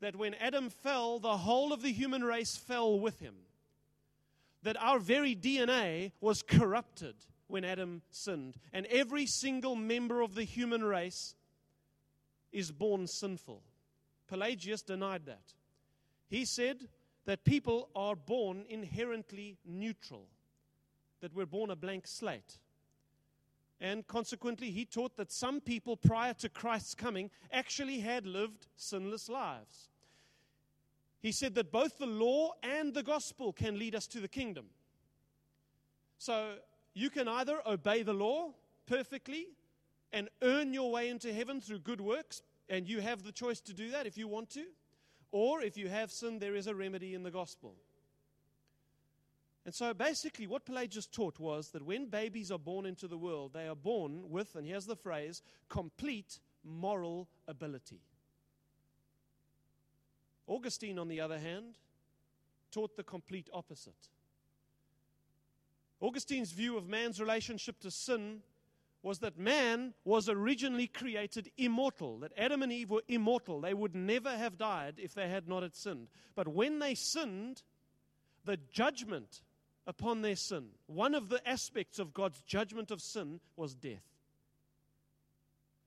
That 0.00 0.16
when 0.16 0.34
Adam 0.34 0.70
fell, 0.70 1.18
the 1.18 1.36
whole 1.38 1.72
of 1.72 1.82
the 1.82 1.92
human 1.92 2.24
race 2.24 2.56
fell 2.56 2.98
with 2.98 3.20
him. 3.20 3.34
That 4.62 4.80
our 4.80 4.98
very 4.98 5.36
DNA 5.36 6.12
was 6.20 6.42
corrupted 6.42 7.14
when 7.46 7.64
Adam 7.64 8.02
sinned. 8.10 8.56
And 8.72 8.86
every 8.86 9.26
single 9.26 9.76
member 9.76 10.22
of 10.22 10.34
the 10.34 10.44
human 10.44 10.82
race 10.82 11.34
is 12.52 12.72
born 12.72 13.06
sinful. 13.06 13.62
Pelagius 14.28 14.82
denied 14.82 15.26
that. 15.26 15.52
He 16.28 16.44
said 16.44 16.88
that 17.26 17.44
people 17.44 17.90
are 17.94 18.16
born 18.16 18.64
inherently 18.68 19.58
neutral 19.64 20.26
that 21.20 21.34
we're 21.34 21.46
born 21.46 21.70
a 21.70 21.76
blank 21.76 22.06
slate. 22.06 22.58
And 23.80 24.06
consequently, 24.06 24.70
he 24.70 24.84
taught 24.84 25.16
that 25.16 25.30
some 25.30 25.60
people 25.60 25.96
prior 25.96 26.32
to 26.34 26.48
Christ's 26.48 26.94
coming 26.94 27.30
actually 27.52 28.00
had 28.00 28.26
lived 28.26 28.66
sinless 28.76 29.28
lives. 29.28 29.88
He 31.20 31.32
said 31.32 31.54
that 31.56 31.72
both 31.72 31.98
the 31.98 32.06
law 32.06 32.52
and 32.62 32.94
the 32.94 33.02
gospel 33.02 33.52
can 33.52 33.78
lead 33.78 33.94
us 33.94 34.06
to 34.08 34.20
the 34.20 34.28
kingdom. 34.28 34.66
So 36.18 36.54
you 36.94 37.10
can 37.10 37.28
either 37.28 37.60
obey 37.66 38.02
the 38.02 38.14
law 38.14 38.52
perfectly 38.86 39.48
and 40.12 40.28
earn 40.40 40.72
your 40.72 40.90
way 40.90 41.08
into 41.08 41.32
heaven 41.32 41.60
through 41.60 41.80
good 41.80 42.00
works, 42.00 42.42
and 42.68 42.88
you 42.88 43.00
have 43.00 43.22
the 43.22 43.32
choice 43.32 43.60
to 43.60 43.74
do 43.74 43.90
that 43.90 44.06
if 44.06 44.16
you 44.16 44.28
want 44.28 44.48
to, 44.50 44.64
or 45.32 45.60
if 45.60 45.76
you 45.76 45.88
have 45.88 46.10
sin, 46.10 46.38
there 46.38 46.54
is 46.54 46.66
a 46.66 46.74
remedy 46.74 47.14
in 47.14 47.22
the 47.22 47.30
gospel. 47.30 47.74
And 49.66 49.74
so 49.74 49.92
basically, 49.92 50.46
what 50.46 50.64
Pelagius 50.64 51.06
taught 51.06 51.40
was 51.40 51.70
that 51.70 51.82
when 51.82 52.06
babies 52.06 52.52
are 52.52 52.58
born 52.58 52.86
into 52.86 53.08
the 53.08 53.18
world, 53.18 53.52
they 53.52 53.66
are 53.66 53.74
born 53.74 54.30
with, 54.30 54.54
and 54.54 54.64
here's 54.64 54.86
the 54.86 54.94
phrase, 54.94 55.42
complete 55.68 56.38
moral 56.62 57.28
ability. 57.48 57.98
Augustine, 60.46 61.00
on 61.00 61.08
the 61.08 61.20
other 61.20 61.40
hand, 61.40 61.78
taught 62.70 62.96
the 62.96 63.02
complete 63.02 63.50
opposite. 63.52 64.08
Augustine's 66.00 66.52
view 66.52 66.76
of 66.76 66.86
man's 66.86 67.20
relationship 67.20 67.80
to 67.80 67.90
sin 67.90 68.42
was 69.02 69.18
that 69.18 69.36
man 69.36 69.94
was 70.04 70.28
originally 70.28 70.86
created 70.86 71.50
immortal, 71.58 72.20
that 72.20 72.32
Adam 72.38 72.62
and 72.62 72.72
Eve 72.72 72.90
were 72.90 73.02
immortal. 73.08 73.60
They 73.60 73.74
would 73.74 73.96
never 73.96 74.30
have 74.30 74.58
died 74.58 74.94
if 74.98 75.12
they 75.12 75.28
had 75.28 75.48
not 75.48 75.64
had 75.64 75.74
sinned. 75.74 76.06
But 76.36 76.46
when 76.46 76.78
they 76.78 76.94
sinned, 76.94 77.62
the 78.44 78.58
judgment 78.70 79.42
upon 79.86 80.22
their 80.22 80.36
sin. 80.36 80.66
One 80.86 81.14
of 81.14 81.28
the 81.28 81.46
aspects 81.48 81.98
of 81.98 82.12
God's 82.12 82.40
judgment 82.42 82.90
of 82.90 83.00
sin 83.00 83.40
was 83.56 83.74
death. 83.74 84.02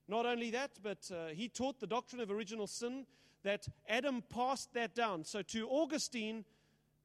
Not 0.08 0.26
only 0.26 0.50
that, 0.50 0.72
but 0.82 1.10
uh, 1.14 1.28
he 1.28 1.48
taught 1.48 1.78
the 1.78 1.86
doctrine 1.86 2.20
of 2.20 2.30
original 2.30 2.66
sin 2.66 3.06
that 3.42 3.68
Adam 3.88 4.22
passed 4.28 4.72
that 4.74 4.94
down. 4.94 5.24
So 5.24 5.42
to 5.42 5.68
Augustine, 5.68 6.44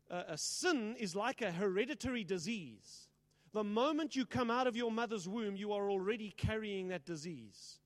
uh, 0.10 0.24
a 0.28 0.38
sin 0.38 0.96
is 1.00 1.16
like 1.16 1.42
a 1.42 1.52
hereditary 1.52 2.24
disease. 2.24 3.08
The 3.54 3.64
moment 3.64 4.16
you 4.16 4.26
come 4.26 4.52
out 4.52 4.68
of 4.68 4.76
your 4.76 4.92
mother's 4.92 5.28
womb, 5.28 5.56
you 5.56 5.72
are 5.72 5.90
already 5.90 6.34
carrying 6.36 6.90
that 6.90 7.06
disease. 7.06 7.80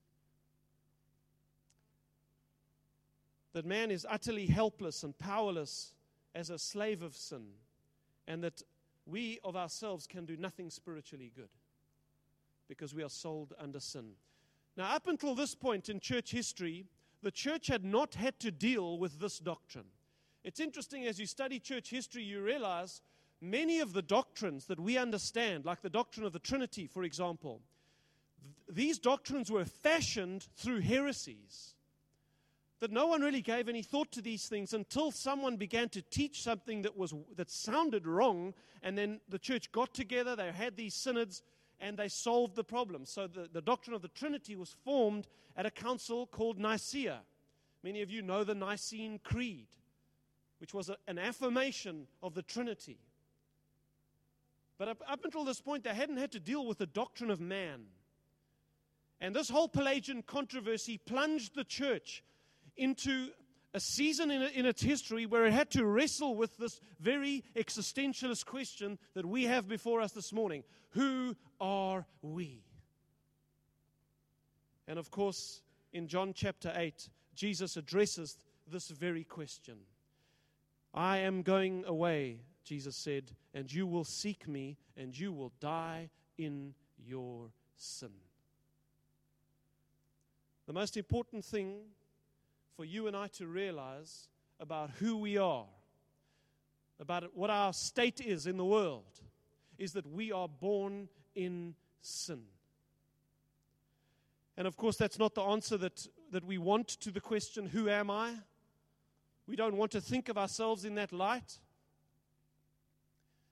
That 3.53 3.66
man 3.66 3.92
is 3.92 4.05
utterly 4.10 4.48
helpless 4.48 5.03
and 5.03 5.18
powerless 5.18 5.94
as 6.33 6.50
a 6.50 6.57
slave 6.57 7.03
of 7.03 7.16
sin, 7.16 7.46
and 8.27 8.44
that 8.44 8.64
we 9.09 9.39
of 9.43 9.55
ourselves 9.55 10.07
can 10.07 10.25
do 10.25 10.37
nothing 10.37 10.69
spiritually 10.69 11.31
good 11.35 11.50
because 12.67 12.93
we 12.93 13.03
are 13.03 13.09
sold 13.09 13.53
under 13.59 13.79
sin. 13.79 14.11
Now, 14.77 14.95
up 14.95 15.07
until 15.07 15.35
this 15.35 15.55
point 15.55 15.89
in 15.89 16.00
church 16.00 16.31
history, 16.31 16.85
the 17.22 17.31
church 17.31 17.67
had 17.67 17.83
not 17.83 18.15
had 18.15 18.39
to 18.39 18.51
deal 18.51 18.98
with 18.98 19.19
this 19.19 19.39
doctrine. 19.39 19.87
It's 20.43 20.59
interesting 20.59 21.05
as 21.05 21.19
you 21.19 21.25
study 21.25 21.59
church 21.59 21.89
history, 21.89 22.24
you 22.24 22.41
realize 22.41 23.01
many 23.41 23.79
of 23.79 23.93
the 23.93 24.01
doctrines 24.01 24.65
that 24.65 24.79
we 24.79 24.98
understand, 24.98 25.65
like 25.65 25.81
the 25.81 25.89
doctrine 25.89 26.25
of 26.25 26.33
the 26.33 26.39
Trinity, 26.39 26.87
for 26.87 27.03
example, 27.03 27.61
th- 28.41 28.77
these 28.77 29.00
doctrines 29.00 29.51
were 29.51 29.65
fashioned 29.65 30.48
through 30.55 30.81
heresies 30.81 31.75
that 32.79 32.92
no 32.92 33.07
one 33.07 33.22
really 33.22 33.42
gave 33.42 33.68
any 33.68 33.81
thought 33.81 34.11
to 34.11 34.22
these 34.22 34.48
things 34.48 34.74
until 34.74 35.11
someone 35.11 35.57
began 35.57 35.89
to 35.89 36.01
teach 36.01 36.42
something 36.42 36.81
that 36.83 36.98
was 36.98 37.13
that 37.35 37.50
sounded 37.50 38.07
wrong 38.07 38.53
and 38.81 38.98
then 38.98 39.20
the 39.27 39.39
church 39.39 39.72
got 39.72 39.94
together 39.94 40.35
they 40.35 40.51
had 40.51 40.77
these 40.77 40.94
synods 40.94 41.44
and 41.81 41.98
they 41.98 42.09
solved 42.09 42.55
the 42.55 42.63
problem. 42.63 43.05
So 43.05 43.27
the, 43.27 43.50
the 43.51 43.61
doctrine 43.61 43.96
of 43.96 44.01
the 44.01 44.09
trinity 44.09 44.55
was 44.55 44.75
formed 44.83 45.27
at 45.55 45.65
a 45.65 45.72
council 45.72 46.27
called 46.27 46.59
nicaea. 46.59 47.22
Many 47.83 48.01
of 48.01 48.09
you 48.09 48.22
know 48.22 48.44
the 48.44 48.55
nicene 48.55 49.20
creed 49.24 49.68
which 50.59 50.74
was 50.74 50.89
a, 50.89 50.98
an 51.07 51.18
affirmation 51.18 52.07
of 52.22 52.33
the 52.33 52.42
trinity. 52.42 53.00
But 54.77 54.89
up, 54.89 55.03
up 55.07 55.25
until 55.25 55.44
this 55.44 55.61
point 55.61 55.83
they 55.83 55.94
hadn't 55.94 56.18
had 56.18 56.31
to 56.33 56.39
deal 56.39 56.65
with 56.65 56.77
the 56.77 56.85
doctrine 56.85 57.31
of 57.31 57.39
man. 57.39 57.85
And 59.22 59.35
this 59.35 59.50
whole 59.50 59.68
pelagian 59.68 60.22
controversy 60.22 60.98
plunged 60.98 61.55
the 61.55 61.65
church 61.65 62.24
into 62.79 63.29
a 63.74 63.79
season 63.79 64.31
in, 64.31 64.42
in, 64.42 64.65
its 64.65 64.81
history 64.81 65.25
where 65.25 65.46
it 65.46 65.53
had 65.53 65.70
to 65.72 65.85
wrestle 65.85 66.35
with 66.35 66.57
this 66.57 66.79
very 67.00 67.44
existentialist 67.55 68.46
question 68.46 68.98
that 69.13 69.25
we 69.25 69.44
have 69.44 69.68
before 69.68 70.01
us 70.01 70.11
this 70.11 70.33
morning 70.33 70.63
Who 70.92 71.35
are 71.61 72.05
we? 72.22 72.63
And 74.87 74.98
of 74.98 75.11
course, 75.11 75.61
in 75.94 76.07
John 76.07 76.33
chapter 76.33 76.74
8, 76.75 77.09
Jesus 77.35 77.77
addresses 77.77 78.37
this 78.72 78.89
very 78.89 79.24
question. 79.24 79.75
I 80.94 81.20
am 81.20 81.44
going 81.44 81.83
away, 81.85 82.42
Jesus 82.63 82.96
said, 82.96 83.31
and 83.53 83.72
you 83.72 83.85
will 83.85 84.03
seek 84.03 84.48
me, 84.48 84.77
and 84.98 85.18
you 85.18 85.31
will 85.31 85.51
die 85.59 86.09
in 86.39 86.74
your 86.98 87.51
sin. 87.75 88.09
The 90.65 90.74
most 90.74 90.98
important 90.98 91.46
thing 91.46 91.81
for 92.79 92.85
you 92.85 93.07
and 93.07 93.18
I 93.18 93.27
to 93.27 93.46
realize 93.46 94.29
about 94.57 94.89
who 95.00 95.18
we 95.18 95.37
are, 95.37 95.65
about 96.98 97.35
what 97.35 97.50
our 97.50 97.74
state 97.74 98.22
is 98.22 98.48
in 98.48 98.55
the 98.55 98.63
world, 98.63 99.20
is 99.77 99.92
that 99.92 100.07
we 100.07 100.31
are 100.31 100.48
born 100.48 101.09
in 101.35 101.75
sin. 102.00 102.39
And 104.55 104.65
of 104.65 104.77
course, 104.77 104.96
that's 104.96 105.20
not 105.20 105.35
the 105.35 105.42
answer 105.42 105.75
that, 105.75 106.07
that 106.31 106.46
we 106.46 106.57
want 106.57 106.87
to 107.01 107.11
the 107.11 107.20
question, 107.20 107.65
Who 107.65 107.89
am 107.89 108.09
I? 108.09 108.35
We 109.46 109.57
don't 109.57 109.75
want 109.75 109.92
to 109.92 110.00
think 110.00 110.29
of 110.29 110.37
ourselves 110.37 110.85
in 110.85 110.96
that 110.96 111.11
light. 111.11 111.57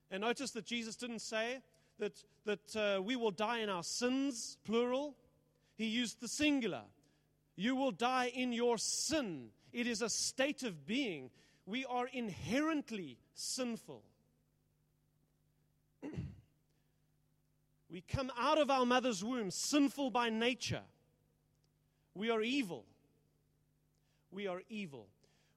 And 0.10 0.22
notice 0.22 0.52
that 0.52 0.66
Jesus 0.66 0.96
didn't 0.96 1.20
say 1.20 1.58
that, 2.00 2.24
that 2.46 2.76
uh, 2.78 3.02
we 3.02 3.18
will 3.18 3.32
die 3.32 3.60
in 3.60 3.68
our 3.68 3.84
sins, 3.84 4.58
plural. 4.64 5.18
He 5.76 5.88
used 5.88 6.22
the 6.22 6.30
singular. 6.30 6.84
You 7.58 7.76
will 7.76 7.92
die 7.92 8.32
in 8.34 8.54
your 8.54 8.78
sin. 8.78 9.50
It 9.74 9.88
is 9.88 10.02
a 10.02 10.10
state 10.10 10.64
of 10.64 10.86
being. 10.86 11.32
We 11.66 11.84
are 11.86 12.08
inherently 12.08 13.18
sinful. 13.34 14.04
we 17.90 18.02
come 18.08 18.32
out 18.40 18.60
of 18.60 18.70
our 18.70 18.86
mother's 18.86 19.24
womb 19.24 19.50
sinful 19.50 20.12
by 20.12 20.30
nature. 20.30 20.84
We 22.14 22.30
are 22.30 22.42
evil. 22.42 22.86
We 24.32 24.48
are 24.48 24.62
evil. 24.70 25.08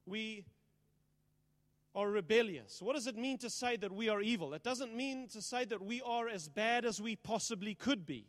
We 0.07 0.47
are 1.95 2.09
rebellious. 2.09 2.81
What 2.81 2.95
does 2.95 3.07
it 3.07 3.17
mean 3.17 3.37
to 3.39 3.51
say 3.51 3.77
that 3.77 3.93
we 3.93 4.09
are 4.09 4.23
evil? 4.23 4.55
It 4.55 4.63
doesn't 4.63 4.97
mean 4.97 5.29
to 5.29 5.43
say 5.43 5.67
that 5.67 5.83
we 5.83 6.01
are 6.01 6.29
as 6.29 6.49
bad 6.49 6.87
as 6.87 7.01
we 7.01 7.17
possibly 7.17 7.75
could 7.75 8.07
be. 8.07 8.27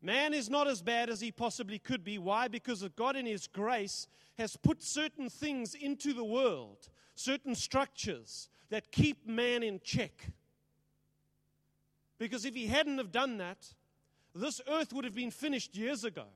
Man 0.00 0.32
is 0.32 0.48
not 0.48 0.68
as 0.68 0.80
bad 0.80 1.10
as 1.10 1.20
he 1.20 1.32
possibly 1.32 1.78
could 1.78 2.04
be. 2.04 2.18
Why? 2.18 2.48
Because 2.48 2.86
God, 2.96 3.16
in 3.16 3.26
His 3.26 3.46
grace, 3.46 4.06
has 4.38 4.56
put 4.56 4.82
certain 4.82 5.28
things 5.28 5.74
into 5.74 6.12
the 6.12 6.24
world, 6.24 6.88
certain 7.14 7.54
structures 7.54 8.48
that 8.70 8.92
keep 8.92 9.26
man 9.26 9.62
in 9.62 9.80
check. 9.82 10.30
Because 12.18 12.44
if 12.44 12.54
He 12.54 12.68
hadn't 12.68 12.98
have 12.98 13.10
done 13.10 13.38
that, 13.38 13.74
this 14.34 14.60
earth 14.68 14.92
would 14.92 15.04
have 15.04 15.16
been 15.16 15.32
finished 15.32 15.76
years 15.76 16.04
ago. 16.04 16.26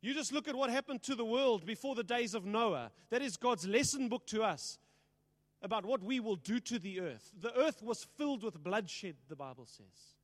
You 0.00 0.14
just 0.14 0.32
look 0.32 0.46
at 0.48 0.54
what 0.54 0.70
happened 0.70 1.02
to 1.04 1.14
the 1.14 1.24
world 1.24 1.66
before 1.66 1.94
the 1.94 2.04
days 2.04 2.34
of 2.34 2.44
Noah. 2.44 2.92
That 3.10 3.20
is 3.20 3.36
God's 3.36 3.66
lesson 3.66 4.08
book 4.08 4.26
to 4.28 4.42
us. 4.42 4.78
about 5.62 5.84
what 5.84 6.02
we 6.02 6.20
will 6.20 6.36
do 6.36 6.58
to 6.60 6.78
the 6.78 7.00
earth. 7.00 7.32
The 7.38 7.54
earth 7.58 7.82
was 7.82 8.04
filled 8.04 8.42
with 8.42 8.62
bloodshed, 8.62 9.16
the 9.28 9.36
Bible 9.36 9.66
says, 9.66 10.16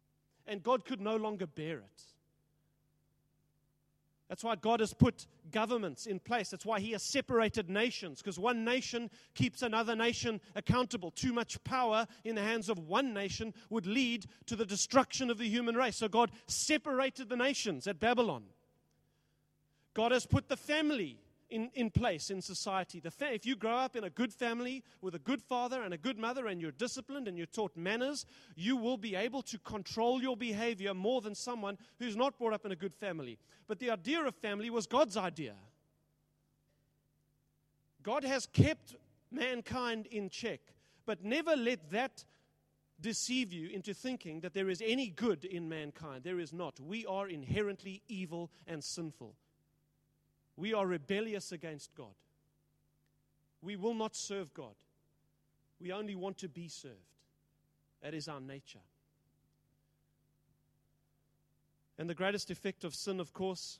and 0.46 0.62
God 0.62 0.84
could 0.84 1.00
no 1.00 1.16
longer 1.16 1.46
bear 1.46 1.78
it. 1.78 2.02
That's 4.28 4.42
why 4.42 4.56
God 4.56 4.80
has 4.80 4.92
put 4.92 5.26
governments 5.52 6.06
in 6.06 6.18
place. 6.18 6.48
That's 6.48 6.66
why 6.66 6.80
He 6.80 6.92
has 6.92 7.02
separated 7.02 7.70
nations, 7.70 8.20
because 8.20 8.38
one 8.38 8.64
nation 8.64 9.08
keeps 9.34 9.62
another 9.62 9.94
nation 9.94 10.40
accountable. 10.56 11.12
Too 11.12 11.32
much 11.32 11.62
power 11.62 12.06
in 12.24 12.34
the 12.34 12.42
hands 12.42 12.68
of 12.68 12.78
one 12.78 13.14
nation 13.14 13.54
would 13.70 13.86
lead 13.86 14.26
to 14.46 14.56
the 14.56 14.66
destruction 14.66 15.30
of 15.30 15.38
the 15.38 15.48
human 15.48 15.76
race. 15.76 15.96
So 15.96 16.08
God 16.08 16.32
separated 16.48 17.28
the 17.28 17.36
nations 17.36 17.86
at 17.86 18.00
Babylon. 18.00 18.44
God 19.94 20.10
has 20.10 20.26
put 20.26 20.48
the 20.48 20.56
family 20.56 21.18
in, 21.50 21.70
in 21.74 21.90
place 21.90 22.30
in 22.30 22.42
society. 22.42 23.00
The 23.00 23.10
fa- 23.10 23.32
if 23.32 23.46
you 23.46 23.56
grow 23.56 23.76
up 23.76 23.96
in 23.96 24.04
a 24.04 24.10
good 24.10 24.32
family 24.32 24.82
with 25.00 25.14
a 25.14 25.18
good 25.18 25.42
father 25.42 25.82
and 25.82 25.94
a 25.94 25.98
good 25.98 26.18
mother 26.18 26.46
and 26.46 26.60
you're 26.60 26.72
disciplined 26.72 27.28
and 27.28 27.36
you're 27.36 27.46
taught 27.46 27.76
manners, 27.76 28.26
you 28.54 28.76
will 28.76 28.96
be 28.96 29.14
able 29.14 29.42
to 29.42 29.58
control 29.58 30.20
your 30.20 30.36
behavior 30.36 30.94
more 30.94 31.20
than 31.20 31.34
someone 31.34 31.78
who's 31.98 32.16
not 32.16 32.38
brought 32.38 32.52
up 32.52 32.64
in 32.64 32.72
a 32.72 32.76
good 32.76 32.94
family. 32.94 33.38
But 33.66 33.78
the 33.78 33.90
idea 33.90 34.24
of 34.24 34.34
family 34.34 34.70
was 34.70 34.86
God's 34.86 35.16
idea. 35.16 35.54
God 38.02 38.24
has 38.24 38.46
kept 38.46 38.94
mankind 39.30 40.06
in 40.06 40.28
check, 40.30 40.60
but 41.06 41.24
never 41.24 41.56
let 41.56 41.90
that 41.90 42.24
deceive 43.00 43.52
you 43.52 43.68
into 43.68 43.92
thinking 43.92 44.40
that 44.40 44.54
there 44.54 44.70
is 44.70 44.82
any 44.84 45.08
good 45.08 45.44
in 45.44 45.68
mankind. 45.68 46.24
There 46.24 46.38
is 46.38 46.52
not. 46.52 46.80
We 46.80 47.04
are 47.06 47.28
inherently 47.28 48.02
evil 48.08 48.50
and 48.66 48.82
sinful. 48.82 49.34
We 50.56 50.72
are 50.72 50.86
rebellious 50.86 51.52
against 51.52 51.94
God. 51.94 52.14
We 53.62 53.76
will 53.76 53.94
not 53.94 54.14
serve 54.16 54.54
God. 54.54 54.74
We 55.80 55.92
only 55.92 56.14
want 56.14 56.38
to 56.38 56.48
be 56.48 56.68
served. 56.68 56.94
That 58.02 58.14
is 58.14 58.28
our 58.28 58.40
nature. 58.40 58.80
And 61.98 62.08
the 62.08 62.14
greatest 62.14 62.50
effect 62.50 62.84
of 62.84 62.94
sin, 62.94 63.20
of 63.20 63.32
course, 63.32 63.78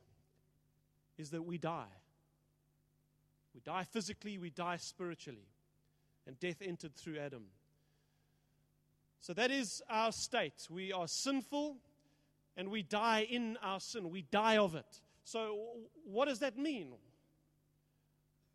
is 1.19 1.31
that 1.31 1.43
we 1.43 1.59
die. 1.59 1.93
We 3.55 3.61
die 3.61 3.85
physically, 3.85 4.37
we 4.39 4.51
die 4.51 4.77
spiritually. 4.77 5.49
And 6.27 6.39
death 6.41 6.61
entered 6.61 6.95
through 6.95 7.19
Adam. 7.19 7.45
So 9.21 9.33
that 9.33 9.51
is 9.51 9.83
our 9.89 10.13
state. 10.13 10.67
We 10.71 10.93
are 10.93 11.09
sinful 11.09 11.77
and 12.57 12.69
we 12.69 12.83
die 12.83 13.27
in 13.29 13.57
our 13.63 13.81
sin. 13.81 14.11
We 14.11 14.23
die 14.23 14.57
of 14.57 14.75
it. 14.75 15.01
So, 15.27 15.59
what 16.05 16.29
does 16.29 16.39
that 16.39 16.57
mean? 16.57 16.93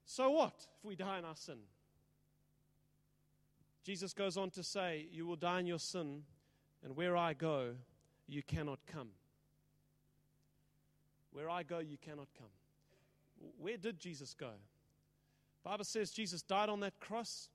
So, 0.06 0.32
what 0.32 0.54
if 0.78 0.86
we 0.86 0.96
die 0.96 1.20
in 1.20 1.26
our 1.26 1.36
sin? 1.36 1.58
Jesus 3.84 4.14
goes 4.14 4.38
on 4.38 4.52
to 4.52 4.64
say, 4.64 5.08
You 5.12 5.26
will 5.26 5.36
die 5.36 5.60
in 5.60 5.66
your 5.66 5.80
sin, 5.80 6.24
and 6.82 6.96
where 6.96 7.18
I 7.18 7.34
go, 7.34 7.72
you 8.26 8.42
cannot 8.42 8.80
come. 8.88 9.10
Where 11.34 11.50
I 11.50 11.64
go, 11.64 11.80
you 11.80 11.98
cannot 11.98 12.30
come. 12.38 12.48
Where 13.60 13.76
did 13.76 14.00
Jesus 14.00 14.34
go? 14.34 14.52
Bible 15.66 15.84
says 15.84 16.12
Jesus 16.12 16.42
died 16.42 16.70
on 16.70 16.80
that 16.80 16.98
cross. 17.02 17.50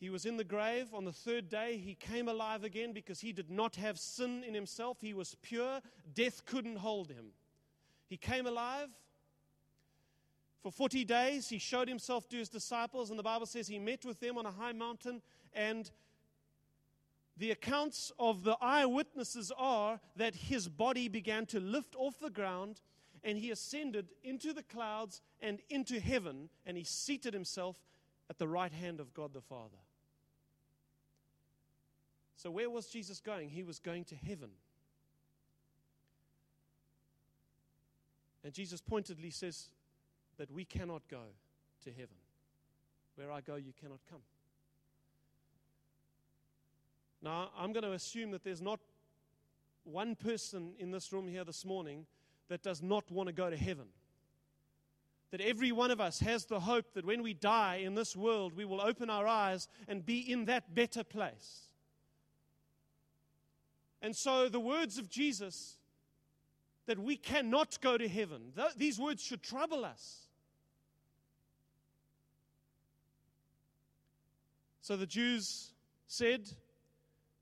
He 0.00 0.10
was 0.10 0.26
in 0.26 0.38
the 0.38 0.44
grave. 0.44 0.88
On 0.92 1.04
the 1.04 1.12
third 1.12 1.48
day, 1.48 1.76
he 1.76 1.94
came 1.94 2.28
alive 2.28 2.64
again 2.64 2.92
because 2.92 3.20
he 3.20 3.32
did 3.32 3.48
not 3.48 3.76
have 3.76 3.96
sin 3.96 4.42
in 4.42 4.54
himself. 4.54 4.96
He 5.00 5.14
was 5.14 5.36
pure. 5.40 5.80
Death 6.12 6.44
couldn't 6.46 6.78
hold 6.78 7.12
him. 7.12 7.26
He 8.10 8.16
came 8.16 8.46
alive. 8.46 8.88
For 10.62 10.70
40 10.70 11.04
days, 11.04 11.48
he 11.48 11.58
showed 11.58 11.88
himself 11.88 12.28
to 12.28 12.36
his 12.36 12.50
disciples, 12.50 13.08
and 13.08 13.18
the 13.18 13.22
Bible 13.22 13.46
says 13.46 13.68
he 13.68 13.78
met 13.78 14.04
with 14.04 14.20
them 14.20 14.36
on 14.36 14.44
a 14.44 14.50
high 14.50 14.72
mountain. 14.72 15.22
And 15.54 15.90
the 17.38 17.52
accounts 17.52 18.12
of 18.18 18.42
the 18.44 18.58
eyewitnesses 18.60 19.52
are 19.56 20.00
that 20.16 20.34
his 20.34 20.68
body 20.68 21.08
began 21.08 21.46
to 21.46 21.60
lift 21.60 21.94
off 21.96 22.18
the 22.18 22.28
ground, 22.28 22.82
and 23.22 23.38
he 23.38 23.52
ascended 23.52 24.08
into 24.24 24.52
the 24.52 24.64
clouds 24.64 25.22
and 25.40 25.60
into 25.70 26.00
heaven, 26.00 26.50
and 26.66 26.76
he 26.76 26.84
seated 26.84 27.32
himself 27.32 27.76
at 28.28 28.38
the 28.38 28.48
right 28.48 28.72
hand 28.72 29.00
of 29.00 29.14
God 29.14 29.32
the 29.32 29.40
Father. 29.40 29.78
So, 32.36 32.50
where 32.50 32.68
was 32.68 32.88
Jesus 32.88 33.20
going? 33.20 33.50
He 33.50 33.62
was 33.62 33.78
going 33.78 34.04
to 34.06 34.16
heaven. 34.16 34.50
And 38.44 38.52
Jesus 38.52 38.80
pointedly 38.80 39.30
says 39.30 39.68
that 40.38 40.50
we 40.50 40.64
cannot 40.64 41.02
go 41.08 41.22
to 41.84 41.90
heaven. 41.90 42.16
Where 43.16 43.30
I 43.30 43.40
go, 43.40 43.56
you 43.56 43.72
cannot 43.78 44.00
come. 44.10 44.20
Now, 47.22 47.50
I'm 47.58 47.72
going 47.72 47.84
to 47.84 47.92
assume 47.92 48.30
that 48.30 48.44
there's 48.44 48.62
not 48.62 48.80
one 49.84 50.14
person 50.14 50.72
in 50.78 50.90
this 50.90 51.12
room 51.12 51.28
here 51.28 51.44
this 51.44 51.64
morning 51.64 52.06
that 52.48 52.62
does 52.62 52.82
not 52.82 53.10
want 53.10 53.28
to 53.28 53.32
go 53.32 53.50
to 53.50 53.56
heaven. 53.56 53.86
That 55.30 55.40
every 55.40 55.70
one 55.70 55.90
of 55.90 56.00
us 56.00 56.20
has 56.20 56.46
the 56.46 56.60
hope 56.60 56.94
that 56.94 57.04
when 57.04 57.22
we 57.22 57.34
die 57.34 57.82
in 57.84 57.94
this 57.94 58.16
world, 58.16 58.56
we 58.56 58.64
will 58.64 58.80
open 58.80 59.10
our 59.10 59.26
eyes 59.26 59.68
and 59.86 60.04
be 60.04 60.18
in 60.18 60.46
that 60.46 60.74
better 60.74 61.04
place. 61.04 61.66
And 64.02 64.16
so 64.16 64.48
the 64.48 64.60
words 64.60 64.98
of 64.98 65.10
Jesus 65.10 65.76
that 66.90 66.98
we 66.98 67.16
cannot 67.16 67.80
go 67.80 67.96
to 67.96 68.08
heaven. 68.08 68.50
Th- 68.56 68.74
these 68.76 68.98
words 68.98 69.22
should 69.22 69.44
trouble 69.44 69.84
us. 69.84 70.26
So 74.80 74.96
the 74.96 75.06
Jews 75.06 75.70
said, 76.08 76.50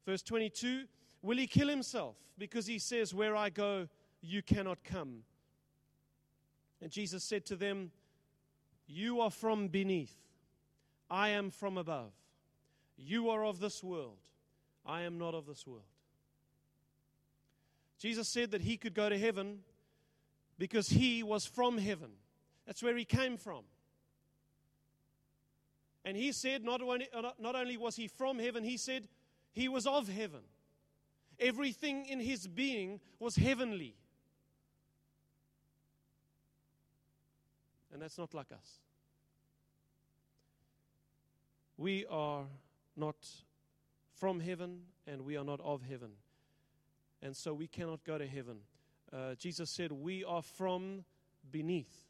verse 0.04 0.20
22, 0.20 0.84
Will 1.22 1.38
he 1.38 1.46
kill 1.46 1.68
himself? 1.68 2.16
Because 2.37 2.66
he 2.66 2.78
says, 2.78 3.14
Where 3.14 3.34
I 3.34 3.48
go, 3.48 3.88
you 4.20 4.42
cannot 4.42 4.84
come. 4.84 5.22
And 6.82 6.90
Jesus 6.90 7.24
said 7.24 7.46
to 7.46 7.56
them, 7.56 7.90
You 8.87 9.22
are 9.22 9.30
from 9.30 9.68
beneath, 9.68 10.14
I 11.08 11.30
am 11.30 11.50
from 11.50 11.78
above. 11.78 12.12
You 12.98 13.30
are 13.30 13.46
of 13.46 13.61
this 13.61 13.82
world, 13.82 14.18
I 14.84 15.04
am 15.04 15.16
not 15.16 15.32
of 15.32 15.46
this 15.46 15.66
world. 15.66 15.84
Jesus 17.98 18.28
said 18.28 18.52
that 18.52 18.62
he 18.62 18.76
could 18.76 18.94
go 18.94 19.08
to 19.08 19.18
heaven 19.18 19.58
because 20.56 20.88
he 20.88 21.22
was 21.22 21.44
from 21.44 21.78
heaven. 21.78 22.11
That's 22.66 22.82
where 22.82 22.96
he 22.96 23.04
came 23.04 23.37
from. 23.37 23.64
And 26.04 26.16
he 26.16 26.32
said, 26.32 26.64
not 26.64 26.80
only, 26.80 27.08
uh, 27.12 27.30
not 27.38 27.56
only 27.56 27.76
was 27.76 27.96
he 27.96 28.06
from 28.06 28.38
heaven, 28.38 28.62
he 28.62 28.76
said 28.76 29.08
he 29.52 29.68
was 29.68 29.87
of 29.87 30.08
heaven. 30.08 30.40
Everything 31.40 32.06
in 32.06 32.20
his 32.20 32.46
being 32.46 33.00
was 33.18 33.37
heavenly. 33.37 33.94
And 37.92 38.00
that's 38.00 38.18
not 38.18 38.32
like 38.32 38.52
us. 38.52 38.80
We 41.76 42.06
are 42.06 42.44
not 42.96 43.16
from 44.14 44.40
heaven 44.40 44.82
and 45.06 45.24
we 45.24 45.37
are 45.37 45.44
not 45.44 45.61
of 45.61 45.82
heaven 45.82 46.11
and 47.22 47.37
so 47.37 47.52
we 47.52 47.66
cannot 47.66 48.04
go 48.04 48.18
to 48.18 48.26
heaven. 48.26 48.59
Uh, 49.12 49.35
Jesus 49.35 49.70
said, 49.70 49.92
We 49.92 50.24
are 50.24 50.42
from 50.42 51.04
beneath. 51.50 52.07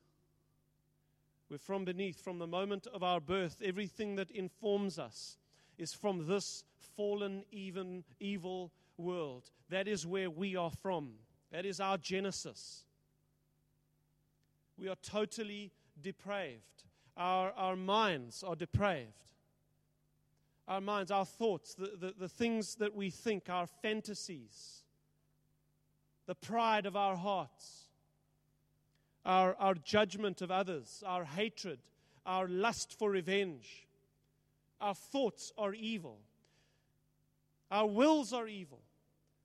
We're 1.50 1.58
from 1.58 1.84
beneath. 1.84 2.20
From 2.20 2.38
the 2.38 2.46
moment 2.46 2.86
of 2.92 3.02
our 3.02 3.20
birth, 3.20 3.62
everything 3.64 4.16
that 4.16 4.30
informs 4.30 4.98
us 4.98 5.38
is 5.78 5.94
from 5.94 6.26
this 6.26 6.64
fallen, 6.96 7.44
even, 7.50 8.04
evil 8.20 8.72
world. 8.96 9.50
That 9.70 9.88
is 9.88 10.06
where 10.06 10.28
we 10.28 10.56
are 10.56 10.70
from. 10.70 11.12
That 11.52 11.64
is 11.64 11.80
our 11.80 11.96
genesis. 11.96 12.84
We 14.76 14.88
are 14.88 14.96
totally 14.96 15.72
depraved. 16.00 16.62
Our, 17.16 17.52
our 17.52 17.76
minds 17.76 18.42
are 18.42 18.54
depraved. 18.54 19.12
Our 20.66 20.82
minds, 20.82 21.10
our 21.10 21.24
thoughts, 21.24 21.74
the, 21.74 21.92
the, 21.98 22.14
the 22.18 22.28
things 22.28 22.74
that 22.74 22.94
we 22.94 23.08
think, 23.08 23.48
our 23.48 23.66
fantasies 23.66 24.77
the 26.28 26.34
pride 26.34 26.84
of 26.84 26.94
our 26.94 27.16
hearts, 27.16 27.88
our, 29.24 29.56
our 29.58 29.74
judgment 29.74 30.42
of 30.42 30.50
others, 30.50 31.02
our 31.06 31.24
hatred, 31.24 31.78
our 32.26 32.46
lust 32.46 32.94
for 32.98 33.10
revenge. 33.10 33.88
Our 34.78 34.94
thoughts 34.94 35.52
are 35.56 35.72
evil. 35.72 36.18
Our 37.70 37.86
wills 37.86 38.34
are 38.34 38.46
evil. 38.46 38.80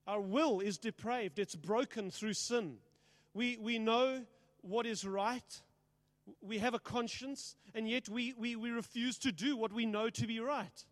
Our 0.06 0.20
will 0.20 0.60
is 0.60 0.78
depraved, 0.78 1.40
it's 1.40 1.56
broken 1.56 2.12
through 2.12 2.34
sin. 2.34 2.76
We, 3.34 3.58
we 3.58 3.80
know 3.80 4.26
what 4.62 4.86
is 4.86 5.08
right, 5.08 5.62
we 6.42 6.58
have 6.58 6.74
a 6.74 6.80
conscience, 6.80 7.56
and 7.74 7.90
yet 7.90 8.10
we, 8.10 8.34
we, 8.38 8.58
we 8.58 8.72
refuse 8.72 9.18
to 9.20 9.32
do 9.32 9.56
what 9.56 9.72
we 9.72 9.86
know 9.86 10.10
to 10.10 10.28
be 10.28 10.42
right. 10.42 10.84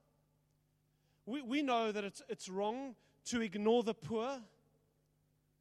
We, 1.25 1.41
we 1.41 1.61
know 1.61 1.91
that 1.91 2.05
it's, 2.05 2.21
it's 2.29 2.47
wrong 2.47 2.95
to 3.25 3.41
ignore 3.41 3.83
the 3.83 3.93
poor 3.93 4.39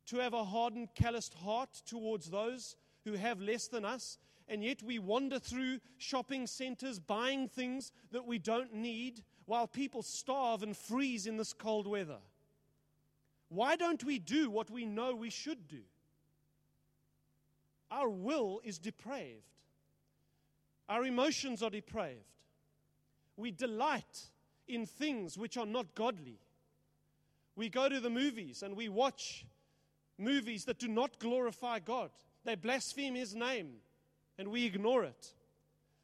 to 0.06 0.18
have 0.18 0.34
a 0.34 0.44
hardened, 0.44 0.88
calloused 0.94 1.34
heart 1.34 1.82
towards 1.86 2.30
those 2.30 2.76
who 3.04 3.14
have 3.14 3.40
less 3.40 3.68
than 3.68 3.84
us. 3.84 4.18
and 4.50 4.64
yet 4.64 4.82
we 4.82 4.98
wander 4.98 5.38
through 5.38 5.78
shopping 5.96 6.44
centers 6.44 6.98
buying 6.98 7.48
things 7.48 7.92
that 8.10 8.26
we 8.26 8.36
don't 8.36 8.74
need 8.74 9.22
while 9.46 9.68
people 9.68 10.02
starve 10.02 10.64
and 10.64 10.76
freeze 10.76 11.26
in 11.26 11.36
this 11.36 11.52
cold 11.52 11.86
weather? 11.86 12.18
Why 13.48 13.76
don't 13.76 14.02
we 14.02 14.18
do 14.18 14.50
what 14.50 14.68
we 14.68 14.84
know 14.84 15.14
we 15.14 15.30
should 15.30 15.68
do? 15.68 15.82
Our 17.92 18.08
will 18.08 18.60
is 18.64 18.78
depraved. 18.78 19.44
Our 20.88 21.04
emotions 21.04 21.62
are 21.62 21.70
depraved. 21.70 22.24
We 23.36 23.52
delight 23.52 24.30
in 24.66 24.84
things 24.86 25.38
which 25.38 25.56
are 25.56 25.66
not 25.66 25.94
godly. 25.94 26.40
We 27.54 27.68
go 27.68 27.88
to 27.88 28.00
the 28.00 28.10
movies 28.10 28.62
and 28.62 28.76
we 28.76 28.88
watch 28.88 29.44
movies 30.20 30.64
that 30.66 30.78
do 30.78 30.88
not 30.88 31.18
glorify 31.18 31.78
God. 31.78 32.10
They 32.44 32.54
blaspheme 32.54 33.14
His 33.14 33.34
name 33.34 33.76
and 34.38 34.48
we 34.48 34.64
ignore 34.64 35.04
it. 35.04 35.34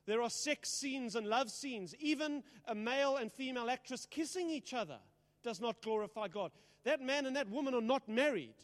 There 0.04 0.22
are 0.22 0.30
sex 0.30 0.68
scenes 0.68 1.16
and 1.16 1.26
love 1.26 1.50
scenes. 1.50 1.94
Even 1.98 2.42
a 2.66 2.74
male 2.74 3.16
and 3.16 3.32
female 3.32 3.70
actress 3.70 4.06
kissing 4.08 4.50
each 4.50 4.74
other 4.74 4.98
does 5.42 5.60
not 5.60 5.80
glorify 5.80 6.28
God. 6.28 6.52
That 6.84 7.00
man 7.00 7.26
and 7.26 7.34
that 7.34 7.48
woman 7.48 7.74
are 7.74 7.80
not 7.80 8.08
married. 8.08 8.54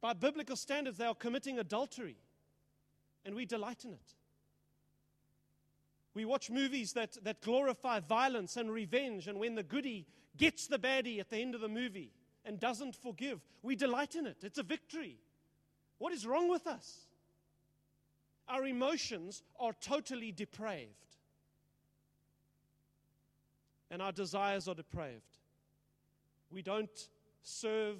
By 0.00 0.14
biblical 0.14 0.56
standards, 0.56 0.96
they 0.96 1.04
are 1.04 1.14
committing 1.14 1.58
adultery, 1.58 2.16
and 3.26 3.34
we 3.34 3.44
delight 3.44 3.84
in 3.84 3.92
it. 3.92 4.14
We 6.14 6.24
watch 6.24 6.50
movies 6.50 6.94
that, 6.94 7.18
that 7.24 7.42
glorify 7.42 8.00
violence 8.00 8.56
and 8.56 8.70
revenge, 8.70 9.26
and 9.26 9.38
when 9.38 9.56
the 9.56 9.62
goody 9.62 10.06
gets 10.36 10.68
the 10.68 10.78
baddie 10.78 11.20
at 11.20 11.28
the 11.28 11.36
end 11.36 11.54
of 11.54 11.60
the 11.60 11.68
movie 11.68 12.12
and 12.44 12.58
doesn't 12.58 12.96
forgive, 12.96 13.40
we 13.62 13.76
delight 13.76 14.14
in 14.14 14.26
it. 14.26 14.38
It's 14.42 14.58
a 14.58 14.62
victory. 14.62 15.18
What 15.98 16.12
is 16.12 16.26
wrong 16.26 16.48
with 16.48 16.66
us? 16.66 17.06
Our 18.48 18.66
emotions 18.66 19.42
are 19.58 19.74
totally 19.80 20.32
depraved, 20.32 21.16
and 23.90 24.02
our 24.02 24.12
desires 24.12 24.66
are 24.66 24.74
depraved. 24.74 25.38
We 26.50 26.62
don't 26.62 27.08
serve 27.42 27.98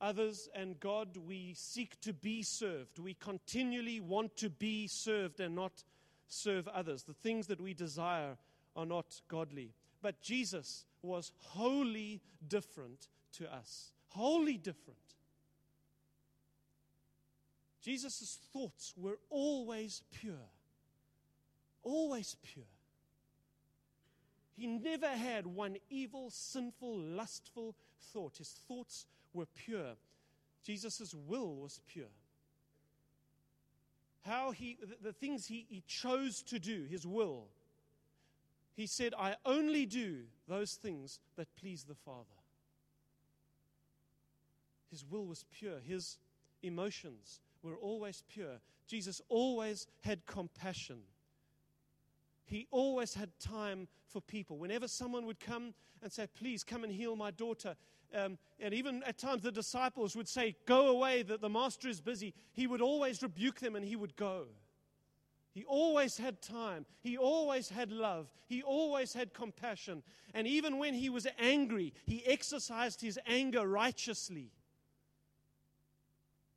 others 0.00 0.48
and 0.54 0.78
God, 0.80 1.16
we 1.16 1.54
seek 1.56 2.00
to 2.02 2.12
be 2.12 2.42
served. 2.42 2.98
We 2.98 3.14
continually 3.14 4.00
want 4.00 4.36
to 4.36 4.50
be 4.50 4.86
served 4.86 5.40
and 5.40 5.54
not 5.54 5.82
serve 6.28 6.68
others. 6.68 7.04
The 7.04 7.14
things 7.14 7.46
that 7.46 7.60
we 7.60 7.74
desire 7.74 8.36
are 8.76 8.86
not 8.86 9.20
godly. 9.28 9.72
But 10.02 10.20
Jesus 10.20 10.84
was 11.02 11.32
wholly 11.38 12.20
different 12.46 13.08
to 13.38 13.52
us. 13.52 13.92
Wholly 14.10 14.56
different. 14.56 14.98
Jesus' 17.82 18.38
thoughts 18.52 18.94
were 18.96 19.18
always 19.28 20.02
pure. 20.12 20.48
Always 21.82 22.36
pure. 22.42 22.64
He 24.56 24.66
never 24.66 25.08
had 25.08 25.46
one 25.46 25.76
evil, 25.90 26.30
sinful, 26.30 26.96
lustful 26.96 27.74
thought. 28.12 28.38
His 28.38 28.50
thoughts 28.68 29.06
were 29.32 29.46
pure. 29.46 29.96
Jesus' 30.64 31.14
will 31.26 31.56
was 31.56 31.80
pure. 31.86 32.06
How 34.22 34.52
he, 34.52 34.78
the, 34.80 35.08
the 35.08 35.12
things 35.12 35.46
he, 35.46 35.66
he 35.68 35.82
chose 35.86 36.42
to 36.44 36.58
do, 36.58 36.86
his 36.88 37.06
will, 37.06 37.48
he 38.74 38.86
said, 38.86 39.12
I 39.18 39.34
only 39.44 39.84
do 39.84 40.22
those 40.48 40.74
things 40.74 41.18
that 41.36 41.54
please 41.56 41.84
the 41.84 41.94
Father. 41.94 42.33
His 44.90 45.04
will 45.04 45.26
was 45.26 45.44
pure. 45.50 45.78
His 45.80 46.18
emotions 46.62 47.40
were 47.62 47.76
always 47.76 48.22
pure. 48.28 48.60
Jesus 48.86 49.20
always 49.28 49.86
had 50.00 50.26
compassion. 50.26 51.00
He 52.44 52.66
always 52.70 53.14
had 53.14 53.30
time 53.40 53.88
for 54.06 54.20
people. 54.20 54.58
Whenever 54.58 54.86
someone 54.86 55.26
would 55.26 55.40
come 55.40 55.74
and 56.02 56.12
say, 56.12 56.28
Please 56.38 56.62
come 56.62 56.84
and 56.84 56.92
heal 56.92 57.16
my 57.16 57.30
daughter, 57.30 57.74
um, 58.14 58.38
and 58.60 58.74
even 58.74 59.02
at 59.04 59.18
times 59.18 59.42
the 59.42 59.50
disciples 59.50 60.14
would 60.14 60.28
say, 60.28 60.54
Go 60.66 60.88
away, 60.88 61.22
that 61.22 61.40
the 61.40 61.48
master 61.48 61.88
is 61.88 62.00
busy, 62.00 62.34
he 62.52 62.66
would 62.66 62.82
always 62.82 63.22
rebuke 63.22 63.60
them 63.60 63.76
and 63.76 63.84
he 63.84 63.96
would 63.96 64.14
go. 64.16 64.44
He 65.54 65.64
always 65.64 66.16
had 66.16 66.42
time. 66.42 66.84
He 67.00 67.16
always 67.16 67.68
had 67.68 67.92
love. 67.92 68.28
He 68.48 68.62
always 68.62 69.12
had 69.14 69.32
compassion. 69.32 70.02
And 70.34 70.48
even 70.48 70.78
when 70.78 70.94
he 70.94 71.08
was 71.08 71.28
angry, 71.38 71.94
he 72.06 72.26
exercised 72.26 73.00
his 73.00 73.20
anger 73.24 73.66
righteously. 73.66 74.50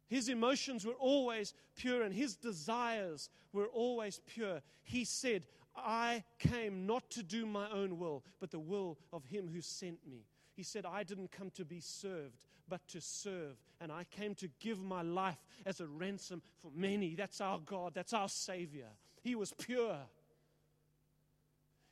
His 0.08 0.30
emotions 0.30 0.86
were 0.86 0.94
always 0.94 1.54
pure 1.76 2.02
and 2.02 2.14
his 2.14 2.36
desires 2.36 3.30
were 3.52 3.68
always 3.68 4.22
pure. 4.26 4.62
He 4.84 5.04
said, 5.04 5.44
I 5.76 6.24
came 6.40 6.86
not 6.86 7.10
to 7.12 7.24
do 7.24 7.46
my 7.46 7.70
own 7.70 8.00
will, 8.00 8.24
but 8.40 8.52
the 8.52 8.60
will 8.60 8.98
of 9.12 9.26
him 9.26 9.50
who 9.54 9.62
sent 9.62 10.00
me. 10.10 10.26
He 10.56 10.64
said, 10.64 10.86
I 10.86 11.04
didn't 11.04 11.32
come 11.32 11.52
to 11.52 11.66
be 11.66 11.80
served, 11.82 12.38
but 12.68 12.88
to 12.90 13.02
serve. 13.02 13.58
And 13.80 13.92
I 13.92 14.06
came 14.06 14.34
to 14.36 14.50
give 14.60 14.82
my 14.82 15.04
life 15.04 15.38
as 15.66 15.80
a 15.80 15.86
ransom 15.86 16.42
for 16.60 16.72
many. 16.74 17.14
That's 17.14 17.42
our 17.42 17.60
God, 17.60 17.94
that's 17.94 18.14
our 18.14 18.30
Savior. 18.30 18.88
He 19.22 19.36
was 19.36 19.54
pure. 19.54 19.98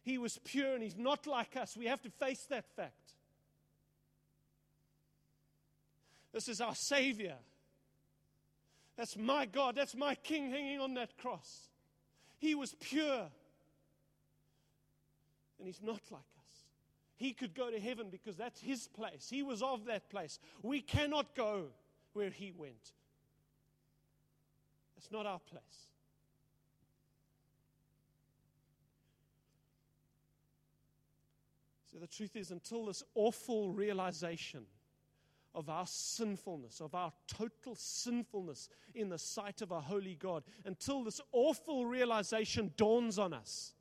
He 0.02 0.18
was 0.18 0.40
pure, 0.44 0.74
and 0.74 0.84
He's 0.84 0.98
not 0.98 1.28
like 1.28 1.58
us. 1.58 1.76
We 1.78 1.86
have 1.86 2.02
to 2.04 2.10
face 2.10 2.46
that 2.50 2.66
fact. 2.76 3.14
This 6.32 6.48
is 6.48 6.60
our 6.60 6.76
Savior. 6.76 7.36
That's 8.98 9.18
my 9.18 9.46
God. 9.46 9.76
That's 9.76 9.96
my 9.96 10.16
King 10.16 10.50
hanging 10.50 10.80
on 10.80 10.94
that 10.94 11.18
cross. 11.18 11.70
He 12.38 12.56
was 12.56 12.76
pure. 12.80 13.28
And 15.58 15.68
He's 15.68 15.82
not 15.82 16.02
like 16.12 16.22
us. 16.22 16.60
he 17.18 17.34
could 17.34 17.54
go 17.54 17.72
to 17.72 17.80
heaven 17.80 18.08
because 18.10 18.36
that's 18.36 18.60
his 18.60 18.88
place. 18.88 19.28
He 19.30 19.44
was 19.44 19.62
of 19.62 19.86
that 19.86 20.10
place. 20.10 20.40
We 20.62 20.82
cannot 20.82 21.36
go 21.36 21.66
where 22.14 22.30
he 22.30 22.54
went. 22.58 22.94
That's 24.96 25.12
not 25.12 25.26
our 25.26 25.40
place. 25.40 25.62
So 31.92 32.00
the 32.00 32.08
truth 32.08 32.36
is, 32.36 32.52
until 32.52 32.86
this 32.86 33.04
awful 33.16 33.72
realization 33.72 34.66
of 35.56 35.70
our 35.70 35.88
sinfulness, 35.88 36.82
of 36.82 36.94
our 36.94 37.12
total 37.28 37.76
sinfulness 37.76 38.70
in 38.94 39.10
the 39.10 39.18
sight 39.18 39.62
of 39.62 39.72
a 39.72 39.80
holy 39.80 40.16
God, 40.16 40.44
until 40.66 41.04
this 41.04 41.22
awful 41.32 41.86
realization 41.86 42.74
dawns 42.78 43.18
on 43.18 43.34
us, 43.34 43.74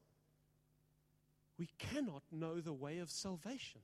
we 1.58 1.68
cannot 1.78 2.22
know 2.32 2.60
the 2.60 2.72
way 2.72 2.98
of 2.98 3.10
salvation. 3.10 3.80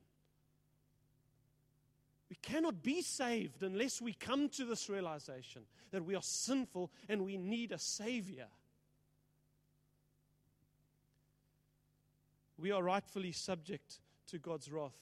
We 2.29 2.37
cannot 2.37 2.83
be 2.83 3.03
saved 3.03 3.63
unless 3.63 4.01
we 4.01 4.13
come 4.13 4.49
to 4.51 4.65
this 4.65 4.89
realization 4.89 5.63
that 5.91 6.05
we 6.05 6.15
are 6.15 6.23
sinful 6.23 6.93
and 7.09 7.25
we 7.25 7.37
need 7.37 7.73
a 7.73 7.79
Savior. 7.79 8.47
We 12.57 12.71
are 12.71 12.83
rightfully 12.83 13.33
subject 13.33 13.99
to 14.29 14.39
God's 14.39 14.71
wrath, 14.71 14.99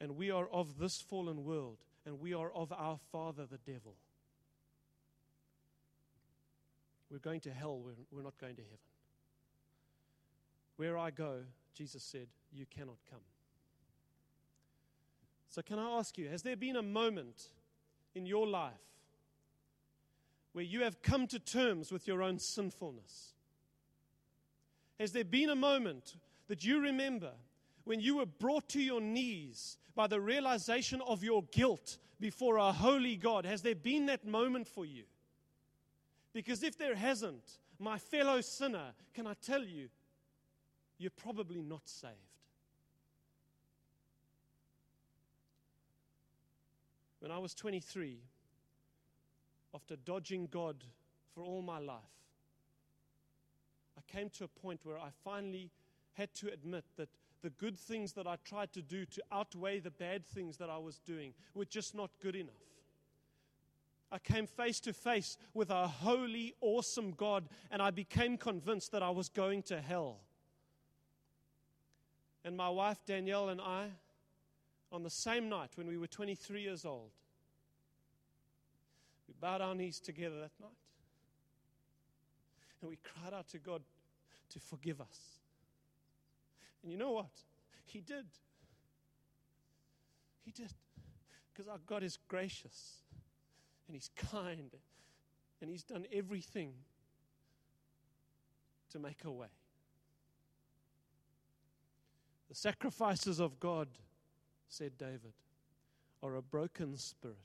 and 0.00 0.16
we 0.16 0.30
are 0.30 0.46
of 0.46 0.78
this 0.78 1.00
fallen 1.00 1.44
world, 1.44 1.78
and 2.08 2.18
we 2.18 2.32
are 2.32 2.50
of 2.52 2.72
our 2.72 2.98
father, 3.12 3.44
the 3.44 3.58
devil. 3.70 3.94
We're 7.10 7.18
going 7.18 7.40
to 7.40 7.50
hell, 7.50 7.78
we're, 7.78 7.92
we're 8.10 8.22
not 8.22 8.38
going 8.38 8.56
to 8.56 8.62
heaven. 8.62 8.78
Where 10.76 10.96
I 10.96 11.10
go, 11.10 11.40
Jesus 11.74 12.02
said, 12.02 12.28
You 12.50 12.64
cannot 12.66 12.96
come. 13.10 13.20
So, 15.50 15.60
can 15.60 15.78
I 15.78 15.98
ask 15.98 16.16
you, 16.16 16.28
has 16.28 16.42
there 16.42 16.56
been 16.56 16.76
a 16.76 16.82
moment 16.82 17.48
in 18.14 18.24
your 18.24 18.46
life 18.46 18.72
where 20.52 20.64
you 20.64 20.82
have 20.82 21.02
come 21.02 21.26
to 21.26 21.38
terms 21.38 21.92
with 21.92 22.08
your 22.08 22.22
own 22.22 22.38
sinfulness? 22.38 23.34
Has 24.98 25.12
there 25.12 25.24
been 25.24 25.50
a 25.50 25.56
moment 25.56 26.16
that 26.48 26.64
you 26.64 26.80
remember 26.80 27.32
when 27.88 28.00
you 28.00 28.18
were 28.18 28.26
brought 28.26 28.68
to 28.68 28.82
your 28.82 29.00
knees 29.00 29.78
by 29.94 30.06
the 30.06 30.20
realization 30.20 31.00
of 31.06 31.24
your 31.24 31.44
guilt 31.44 31.96
before 32.20 32.58
a 32.58 32.70
holy 32.70 33.16
God? 33.16 33.46
Has 33.46 33.62
there 33.62 33.74
been 33.74 34.04
that 34.06 34.26
moment 34.26 34.68
for 34.68 34.84
you? 34.84 35.04
Because 36.34 36.62
if 36.62 36.76
there 36.76 36.94
hasn't, 36.94 37.56
my 37.78 37.96
fellow 37.96 38.42
sinner, 38.42 38.92
can 39.14 39.26
I 39.26 39.32
tell 39.40 39.64
you, 39.64 39.88
you're 40.98 41.10
probably 41.10 41.62
not 41.62 41.80
saved. 41.88 42.12
When 47.20 47.30
I 47.30 47.38
was 47.38 47.54
23, 47.54 48.18
after 49.74 49.96
dodging 49.96 50.46
God 50.50 50.84
for 51.34 51.42
all 51.42 51.62
my 51.62 51.78
life, 51.78 51.96
I 53.96 54.02
came 54.12 54.28
to 54.36 54.44
a 54.44 54.48
point 54.48 54.80
where 54.84 54.98
I 54.98 55.08
finally 55.24 55.70
had 56.12 56.34
to 56.34 56.52
admit 56.52 56.84
that 56.98 57.08
the 57.42 57.50
good 57.50 57.78
things 57.78 58.12
that 58.14 58.26
I 58.26 58.36
tried 58.44 58.72
to 58.72 58.82
do 58.82 59.04
to 59.06 59.22
outweigh 59.30 59.80
the 59.80 59.90
bad 59.90 60.26
things 60.26 60.56
that 60.58 60.70
I 60.70 60.78
was 60.78 60.98
doing 60.98 61.34
were 61.54 61.64
just 61.64 61.94
not 61.94 62.10
good 62.20 62.34
enough. 62.34 62.54
I 64.10 64.18
came 64.18 64.46
face 64.46 64.80
to 64.80 64.92
face 64.92 65.36
with 65.52 65.70
a 65.70 65.86
holy, 65.86 66.54
awesome 66.60 67.12
God, 67.12 67.48
and 67.70 67.82
I 67.82 67.90
became 67.90 68.38
convinced 68.38 68.92
that 68.92 69.02
I 69.02 69.10
was 69.10 69.28
going 69.28 69.62
to 69.64 69.80
hell. 69.80 70.20
And 72.44 72.56
my 72.56 72.70
wife 72.70 72.98
Danielle 73.04 73.50
and 73.50 73.60
I, 73.60 73.88
on 74.90 75.02
the 75.02 75.10
same 75.10 75.48
night 75.48 75.70
when 75.74 75.86
we 75.86 75.98
were 75.98 76.06
23 76.06 76.62
years 76.62 76.86
old, 76.86 77.10
we 79.26 79.34
bowed 79.38 79.60
our 79.60 79.74
knees 79.74 80.00
together 80.00 80.36
that 80.40 80.52
night. 80.58 80.70
And 82.80 82.88
we 82.88 82.96
cried 82.96 83.34
out 83.34 83.48
to 83.48 83.58
God 83.58 83.82
to 84.50 84.58
forgive 84.58 85.00
us. 85.00 85.37
And 86.82 86.92
you 86.92 86.98
know 86.98 87.12
what? 87.12 87.30
He 87.84 88.00
did. 88.00 88.26
He 90.44 90.50
did. 90.50 90.72
Because 91.52 91.68
our 91.68 91.78
God 91.86 92.02
is 92.02 92.18
gracious 92.28 93.02
and 93.86 93.96
He's 93.96 94.10
kind 94.16 94.70
and 95.60 95.70
He's 95.70 95.82
done 95.82 96.06
everything 96.12 96.72
to 98.92 98.98
make 98.98 99.24
a 99.24 99.30
way. 99.30 99.48
The 102.48 102.54
sacrifices 102.54 103.40
of 103.40 103.60
God, 103.60 103.88
said 104.68 104.96
David, 104.96 105.34
are 106.22 106.36
a 106.36 106.42
broken 106.42 106.96
spirit, 106.96 107.36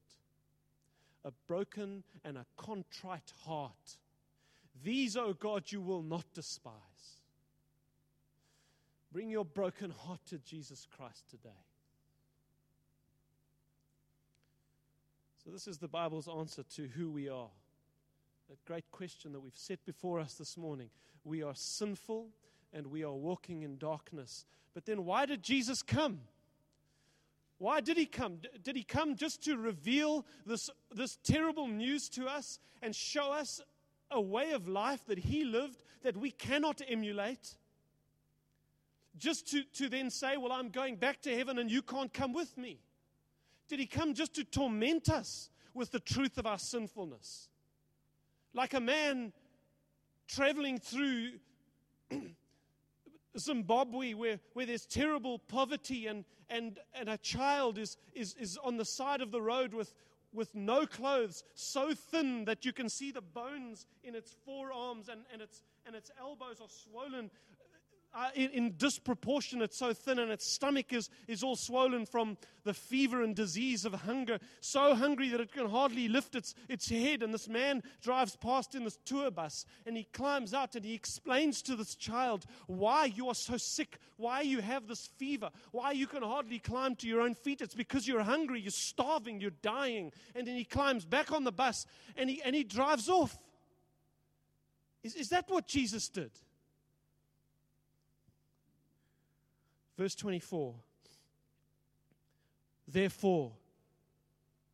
a 1.25 1.31
broken 1.47 2.03
and 2.23 2.37
a 2.37 2.45
contrite 2.57 3.33
heart. 3.45 3.97
These, 4.83 5.17
O 5.17 5.25
oh 5.25 5.33
God, 5.33 5.71
you 5.71 5.81
will 5.81 6.01
not 6.01 6.25
despise. 6.33 7.22
Bring 9.13 9.29
your 9.29 9.45
broken 9.45 9.91
heart 9.91 10.21
to 10.29 10.39
Jesus 10.39 10.87
Christ 10.97 11.29
today. 11.29 11.49
So, 15.43 15.51
this 15.51 15.67
is 15.67 15.77
the 15.77 15.87
Bible's 15.87 16.27
answer 16.27 16.63
to 16.75 16.87
who 16.87 17.11
we 17.11 17.29
are. 17.29 17.49
That 18.49 18.65
great 18.65 18.89
question 18.91 19.31
that 19.33 19.39
we've 19.39 19.55
set 19.55 19.85
before 19.85 20.19
us 20.19 20.33
this 20.33 20.57
morning. 20.57 20.89
We 21.23 21.43
are 21.43 21.53
sinful 21.53 22.29
and 22.73 22.87
we 22.87 23.03
are 23.03 23.13
walking 23.13 23.61
in 23.61 23.77
darkness. 23.77 24.45
But 24.73 24.87
then, 24.87 25.05
why 25.05 25.27
did 25.27 25.43
Jesus 25.43 25.83
come? 25.83 26.21
Why 27.59 27.81
did 27.81 27.97
he 27.97 28.07
come? 28.07 28.39
Did 28.63 28.75
he 28.75 28.83
come 28.83 29.15
just 29.15 29.43
to 29.43 29.57
reveal 29.57 30.25
this, 30.47 30.71
this 30.91 31.19
terrible 31.23 31.67
news 31.67 32.09
to 32.09 32.25
us 32.25 32.57
and 32.81 32.95
show 32.95 33.31
us 33.31 33.61
a 34.09 34.19
way 34.19 34.53
of 34.53 34.67
life 34.67 35.05
that 35.05 35.19
he 35.19 35.43
lived 35.43 35.83
that 36.01 36.17
we 36.17 36.31
cannot 36.31 36.81
emulate? 36.87 37.57
Just 39.17 39.49
to, 39.51 39.63
to 39.75 39.89
then 39.89 40.09
say, 40.09 40.37
Well, 40.37 40.51
I'm 40.51 40.69
going 40.69 40.95
back 40.95 41.21
to 41.21 41.35
heaven 41.35 41.59
and 41.59 41.69
you 41.69 41.81
can't 41.81 42.13
come 42.13 42.33
with 42.33 42.57
me. 42.57 42.79
Did 43.67 43.79
he 43.79 43.85
come 43.85 44.13
just 44.13 44.35
to 44.35 44.43
torment 44.43 45.09
us 45.09 45.49
with 45.73 45.91
the 45.91 45.99
truth 45.99 46.37
of 46.37 46.45
our 46.45 46.59
sinfulness? 46.59 47.49
Like 48.53 48.73
a 48.73 48.79
man 48.79 49.33
traveling 50.27 50.79
through 50.79 51.31
Zimbabwe, 53.37 54.13
where, 54.13 54.39
where 54.53 54.65
there's 54.65 54.85
terrible 54.85 55.39
poverty, 55.39 56.07
and, 56.07 56.25
and, 56.49 56.79
and 56.93 57.09
a 57.09 57.17
child 57.17 57.77
is, 57.77 57.97
is, 58.13 58.35
is 58.39 58.57
on 58.63 58.77
the 58.77 58.85
side 58.85 59.21
of 59.21 59.31
the 59.31 59.41
road 59.41 59.73
with, 59.73 59.93
with 60.33 60.53
no 60.53 60.85
clothes, 60.85 61.43
so 61.55 61.93
thin 61.93 62.45
that 62.45 62.65
you 62.65 62.73
can 62.73 62.89
see 62.89 63.11
the 63.11 63.21
bones 63.21 63.87
in 64.03 64.15
its 64.15 64.35
forearms, 64.45 65.09
and, 65.09 65.21
and, 65.31 65.41
its, 65.41 65.63
and 65.85 65.95
its 65.95 66.11
elbows 66.19 66.61
are 66.61 66.67
swollen 66.69 67.31
uh, 68.13 68.29
in, 68.35 68.49
in, 68.51 68.73
disproportionate, 68.77 69.73
so 69.73 69.93
thin, 69.93 70.19
and 70.19 70.31
its 70.31 70.45
stomach 70.45 70.93
is, 70.93 71.09
is 71.27 71.43
all 71.43 71.55
swollen 71.55 72.05
from 72.05 72.37
the 72.63 72.73
fever 72.73 73.23
and 73.23 73.35
disease 73.35 73.85
of 73.85 73.93
hunger, 73.93 74.39
so 74.61 74.93
hungry 74.93 75.29
that 75.29 75.41
it 75.41 75.51
can 75.51 75.67
hardly 75.67 76.07
lift 76.07 76.35
its, 76.35 76.53
its 76.69 76.89
head. 76.89 77.23
And 77.23 77.33
this 77.33 77.49
man 77.49 77.81
drives 78.01 78.35
past 78.35 78.75
in 78.75 78.83
this 78.83 78.99
tour 79.03 79.31
bus, 79.31 79.65
and 79.85 79.97
he 79.97 80.03
climbs 80.13 80.53
out 80.53 80.75
and 80.75 80.85
he 80.85 80.93
explains 80.93 81.61
to 81.63 81.75
this 81.75 81.95
child 81.95 82.45
why 82.67 83.05
you 83.05 83.29
are 83.29 83.35
so 83.35 83.57
sick, 83.57 83.97
why 84.17 84.41
you 84.41 84.61
have 84.61 84.87
this 84.87 85.07
fever, 85.17 85.49
why 85.71 85.91
you 85.91 86.05
can 86.05 86.21
hardly 86.21 86.59
climb 86.59 86.95
to 86.97 87.07
your 87.07 87.21
own 87.21 87.33
feet. 87.33 87.61
It's 87.61 87.75
because 87.75 88.07
you're 88.07 88.23
hungry, 88.23 88.61
you're 88.61 88.71
starving, 88.71 89.41
you're 89.41 89.51
dying. 89.61 90.11
And 90.35 90.47
then 90.47 90.55
he 90.55 90.65
climbs 90.65 91.05
back 91.05 91.31
on 91.31 91.43
the 91.43 91.51
bus 91.51 91.85
and 92.15 92.29
he, 92.29 92.41
and 92.43 92.55
he 92.55 92.63
drives 92.63 93.09
off. 93.09 93.37
Is, 95.03 95.15
is 95.15 95.29
that 95.29 95.49
what 95.49 95.67
Jesus 95.67 96.09
did? 96.09 96.31
Verse 99.97 100.15
24. 100.15 100.73
Therefore, 102.87 103.51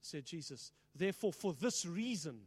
said 0.02 0.26
Jesus, 0.26 0.72
therefore, 0.96 1.34
for 1.34 1.54
this 1.54 1.86
reason, 1.86 2.40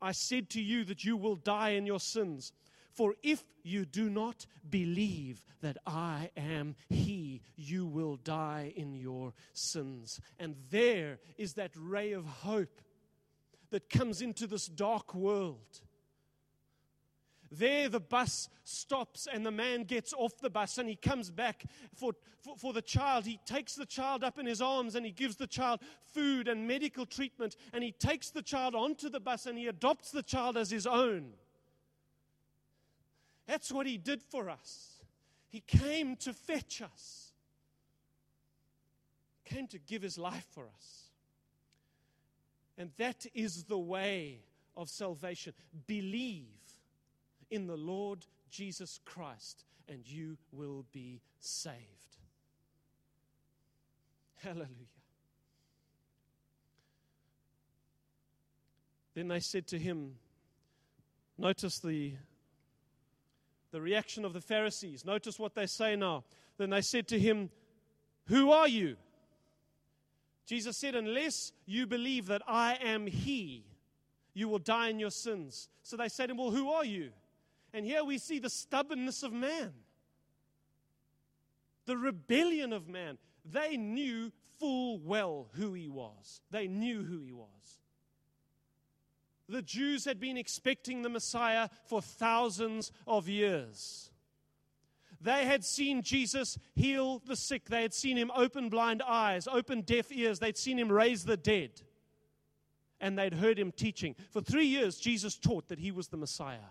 I 0.00 0.12
said 0.12 0.48
to 0.50 0.62
you 0.62 0.84
that 0.84 1.04
you 1.04 1.16
will 1.16 1.36
die 1.36 1.70
in 1.70 1.86
your 1.86 2.00
sins. 2.00 2.52
For 2.92 3.14
if 3.22 3.44
you 3.62 3.84
do 3.84 4.08
not 4.08 4.46
believe 4.68 5.44
that 5.60 5.76
I 5.86 6.30
am 6.36 6.74
He, 6.88 7.42
you 7.56 7.86
will 7.86 8.16
die 8.16 8.72
in 8.74 8.94
your 8.94 9.34
sins. 9.52 10.20
And 10.38 10.56
there 10.70 11.18
is 11.36 11.54
that 11.54 11.72
ray 11.76 12.12
of 12.12 12.24
hope 12.24 12.80
that 13.70 13.90
comes 13.90 14.22
into 14.22 14.46
this 14.46 14.66
dark 14.66 15.14
world 15.14 15.80
there, 17.50 17.88
the 17.88 18.00
bus 18.00 18.48
stops, 18.64 19.26
and 19.32 19.44
the 19.44 19.50
man 19.50 19.84
gets 19.84 20.12
off 20.12 20.38
the 20.38 20.50
bus 20.50 20.78
and 20.78 20.88
he 20.88 20.96
comes 20.96 21.30
back 21.30 21.64
for, 21.94 22.12
for, 22.40 22.56
for, 22.56 22.72
the 22.72 22.82
child. 22.82 23.24
He 23.24 23.40
takes 23.46 23.74
the 23.74 23.86
child 23.86 24.22
up 24.22 24.38
in 24.38 24.46
his 24.46 24.60
arms 24.60 24.94
and 24.94 25.06
he 25.06 25.12
gives 25.12 25.36
the 25.36 25.46
child 25.46 25.80
food 26.12 26.48
and 26.48 26.68
medical 26.68 27.06
treatment. 27.06 27.56
And 27.72 27.82
he 27.82 27.92
takes 27.92 28.30
the 28.30 28.42
child 28.42 28.74
onto 28.74 29.08
the 29.08 29.20
bus 29.20 29.46
and 29.46 29.56
he 29.56 29.66
adopts 29.66 30.10
the 30.10 30.22
child 30.22 30.56
as 30.56 30.70
his 30.70 30.86
own. 30.86 31.32
That's 33.46 33.72
what 33.72 33.86
he 33.86 33.96
did 33.96 34.22
for 34.22 34.50
us. 34.50 35.00
He 35.48 35.60
came 35.60 36.16
to 36.16 36.34
fetch 36.34 36.82
us, 36.82 37.32
came 39.46 39.66
to 39.68 39.78
give 39.78 40.02
his 40.02 40.18
life 40.18 40.46
for 40.50 40.64
us. 40.64 41.04
And 42.76 42.90
that 42.98 43.26
is 43.34 43.64
the 43.64 43.78
way 43.78 44.40
of 44.76 44.90
salvation. 44.90 45.54
Believe 45.86 46.57
in 47.50 47.66
the 47.66 47.76
Lord 47.76 48.26
Jesus 48.50 49.00
Christ, 49.04 49.64
and 49.88 50.06
you 50.06 50.36
will 50.52 50.84
be 50.92 51.20
saved. 51.40 51.74
Hallelujah. 54.36 54.68
Then 59.14 59.28
they 59.28 59.40
said 59.40 59.66
to 59.68 59.78
him, 59.78 60.14
Notice 61.36 61.78
the, 61.78 62.14
the 63.72 63.80
reaction 63.80 64.24
of 64.24 64.32
the 64.32 64.40
Pharisees. 64.40 65.04
Notice 65.04 65.38
what 65.38 65.54
they 65.54 65.66
say 65.66 65.96
now. 65.96 66.24
Then 66.56 66.70
they 66.70 66.82
said 66.82 67.08
to 67.08 67.18
him, 67.18 67.50
Who 68.26 68.50
are 68.50 68.68
you? 68.68 68.96
Jesus 70.46 70.78
said, 70.78 70.94
Unless 70.94 71.52
you 71.66 71.86
believe 71.86 72.26
that 72.26 72.42
I 72.48 72.78
am 72.82 73.06
He, 73.06 73.64
you 74.32 74.48
will 74.48 74.58
die 74.58 74.88
in 74.88 74.98
your 74.98 75.10
sins. 75.10 75.68
So 75.82 75.96
they 75.96 76.08
said 76.08 76.26
to 76.26 76.32
him, 76.32 76.38
Well, 76.38 76.50
who 76.50 76.70
are 76.70 76.84
you? 76.84 77.10
And 77.72 77.84
here 77.84 78.04
we 78.04 78.18
see 78.18 78.38
the 78.38 78.50
stubbornness 78.50 79.22
of 79.22 79.32
man, 79.32 79.72
the 81.86 81.96
rebellion 81.96 82.72
of 82.72 82.88
man. 82.88 83.18
They 83.44 83.76
knew 83.76 84.32
full 84.58 84.98
well 84.98 85.48
who 85.54 85.74
he 85.74 85.88
was, 85.88 86.40
they 86.50 86.66
knew 86.66 87.02
who 87.02 87.20
he 87.20 87.32
was. 87.32 87.48
The 89.48 89.62
Jews 89.62 90.04
had 90.04 90.20
been 90.20 90.36
expecting 90.36 91.00
the 91.00 91.08
Messiah 91.08 91.70
for 91.86 92.02
thousands 92.02 92.92
of 93.06 93.28
years. 93.28 94.10
They 95.20 95.46
had 95.46 95.64
seen 95.64 96.02
Jesus 96.02 96.58
heal 96.74 97.20
the 97.26 97.34
sick. 97.34 97.64
They 97.68 97.82
had 97.82 97.94
seen 97.94 98.16
him 98.16 98.30
open 98.34 98.68
blind 98.68 99.02
eyes, 99.02 99.48
open 99.48 99.80
deaf 99.80 100.12
ears. 100.12 100.38
They'd 100.38 100.58
seen 100.58 100.78
him 100.78 100.92
raise 100.92 101.24
the 101.24 101.36
dead. 101.36 101.82
And 103.00 103.18
they'd 103.18 103.34
heard 103.34 103.58
him 103.58 103.72
teaching. 103.72 104.14
For 104.30 104.40
three 104.40 104.66
years, 104.66 104.98
Jesus 104.98 105.36
taught 105.36 105.68
that 105.68 105.78
he 105.78 105.90
was 105.90 106.08
the 106.08 106.16
Messiah. 106.16 106.70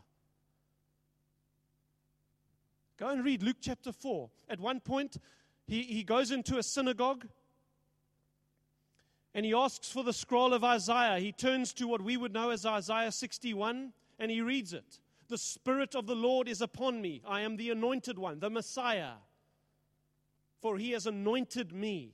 Go 2.98 3.10
and 3.10 3.24
read 3.24 3.44
Luke 3.44 3.58
chapter 3.62 3.92
4. 3.92 4.30
At 4.50 4.60
one 4.60 4.80
point, 4.80 5.18
he, 5.68 5.84
he 5.84 6.04
goes 6.04 6.32
into 6.32 6.58
a 6.58 6.64
synagogue 6.64 7.28
and 9.36 9.46
he 9.46 9.54
asks 9.54 9.92
for 9.92 10.04
the 10.04 10.14
scroll 10.14 10.54
of 10.54 10.64
Isaiah. 10.64 11.20
He 11.20 11.32
turns 11.32 11.74
to 11.74 11.88
what 11.88 12.02
we 12.02 12.18
would 12.18 12.34
know 12.34 12.50
as 12.50 12.66
Isaiah 12.66 13.12
61 13.12 13.94
and 14.18 14.32
he 14.32 14.42
reads 14.42 14.74
it. 14.74 15.00
The 15.28 15.38
Spirit 15.38 15.94
of 15.94 16.08
the 16.08 16.16
Lord 16.16 16.48
is 16.48 16.62
upon 16.62 17.02
me. 17.02 17.22
I 17.28 17.42
am 17.42 17.58
the 17.58 17.70
anointed 17.70 18.18
one, 18.18 18.40
the 18.40 18.50
Messiah. 18.50 19.14
For 20.60 20.78
he 20.78 20.92
has 20.92 21.06
anointed 21.06 21.72
me 21.72 22.14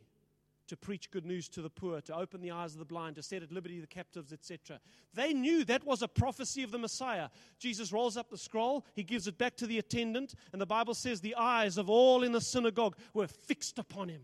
to 0.68 0.78
preach 0.78 1.12
good 1.12 1.26
news 1.26 1.50
to 1.50 1.62
the 1.62 1.70
poor, 1.70 2.02
to 2.02 2.16
open 2.16 2.42
the 2.42 2.52
eyes 2.52 2.74
of 2.74 2.80
the 2.80 2.86
blind, 2.86 3.16
to 3.16 3.24
set 3.24 3.44
at 3.44 3.52
liberty 3.52 3.80
the 3.80 3.88
captives, 3.88 4.32
etc. 4.32 4.80
They 5.14 5.34
knew 5.34 5.66
that 5.66 5.86
was 5.86 6.02
a 6.02 6.08
prophecy 6.08 6.64
of 6.64 6.72
the 6.72 6.78
Messiah. 6.78 7.30
Jesus 7.60 7.92
rolls 7.92 8.18
up 8.18 8.30
the 8.30 8.38
scroll, 8.38 8.86
he 8.94 9.04
gives 9.04 9.28
it 9.28 9.38
back 9.38 9.58
to 9.58 9.68
the 9.68 9.80
attendant, 9.80 10.36
and 10.52 10.62
the 10.62 10.66
Bible 10.66 10.94
says 10.94 11.22
the 11.22 11.36
eyes 11.36 11.78
of 11.78 11.90
all 11.90 12.24
in 12.24 12.32
the 12.32 12.42
synagogue 12.42 12.98
were 13.14 13.28
fixed 13.28 13.78
upon 13.78 14.10
him. 14.10 14.22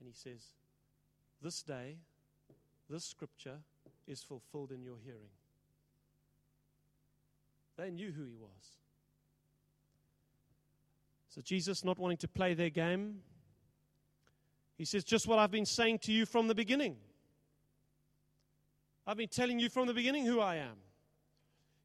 And 0.00 0.08
he 0.08 0.14
says, 0.14 0.42
This 1.42 1.62
day 1.62 1.96
this 2.90 3.04
scripture 3.04 3.58
is 4.08 4.22
fulfilled 4.22 4.72
in 4.72 4.82
your 4.82 4.96
hearing. 5.04 5.30
They 7.76 7.90
knew 7.90 8.10
who 8.10 8.24
he 8.24 8.34
was. 8.34 8.79
So, 11.30 11.40
Jesus, 11.40 11.84
not 11.84 11.98
wanting 11.98 12.18
to 12.18 12.28
play 12.28 12.54
their 12.54 12.70
game, 12.70 13.20
he 14.76 14.84
says, 14.84 15.04
Just 15.04 15.28
what 15.28 15.38
I've 15.38 15.50
been 15.50 15.66
saying 15.66 16.00
to 16.00 16.12
you 16.12 16.26
from 16.26 16.48
the 16.48 16.54
beginning. 16.54 16.96
I've 19.06 19.16
been 19.16 19.28
telling 19.28 19.58
you 19.58 19.68
from 19.68 19.86
the 19.86 19.94
beginning 19.94 20.26
who 20.26 20.40
I 20.40 20.56
am. 20.56 20.76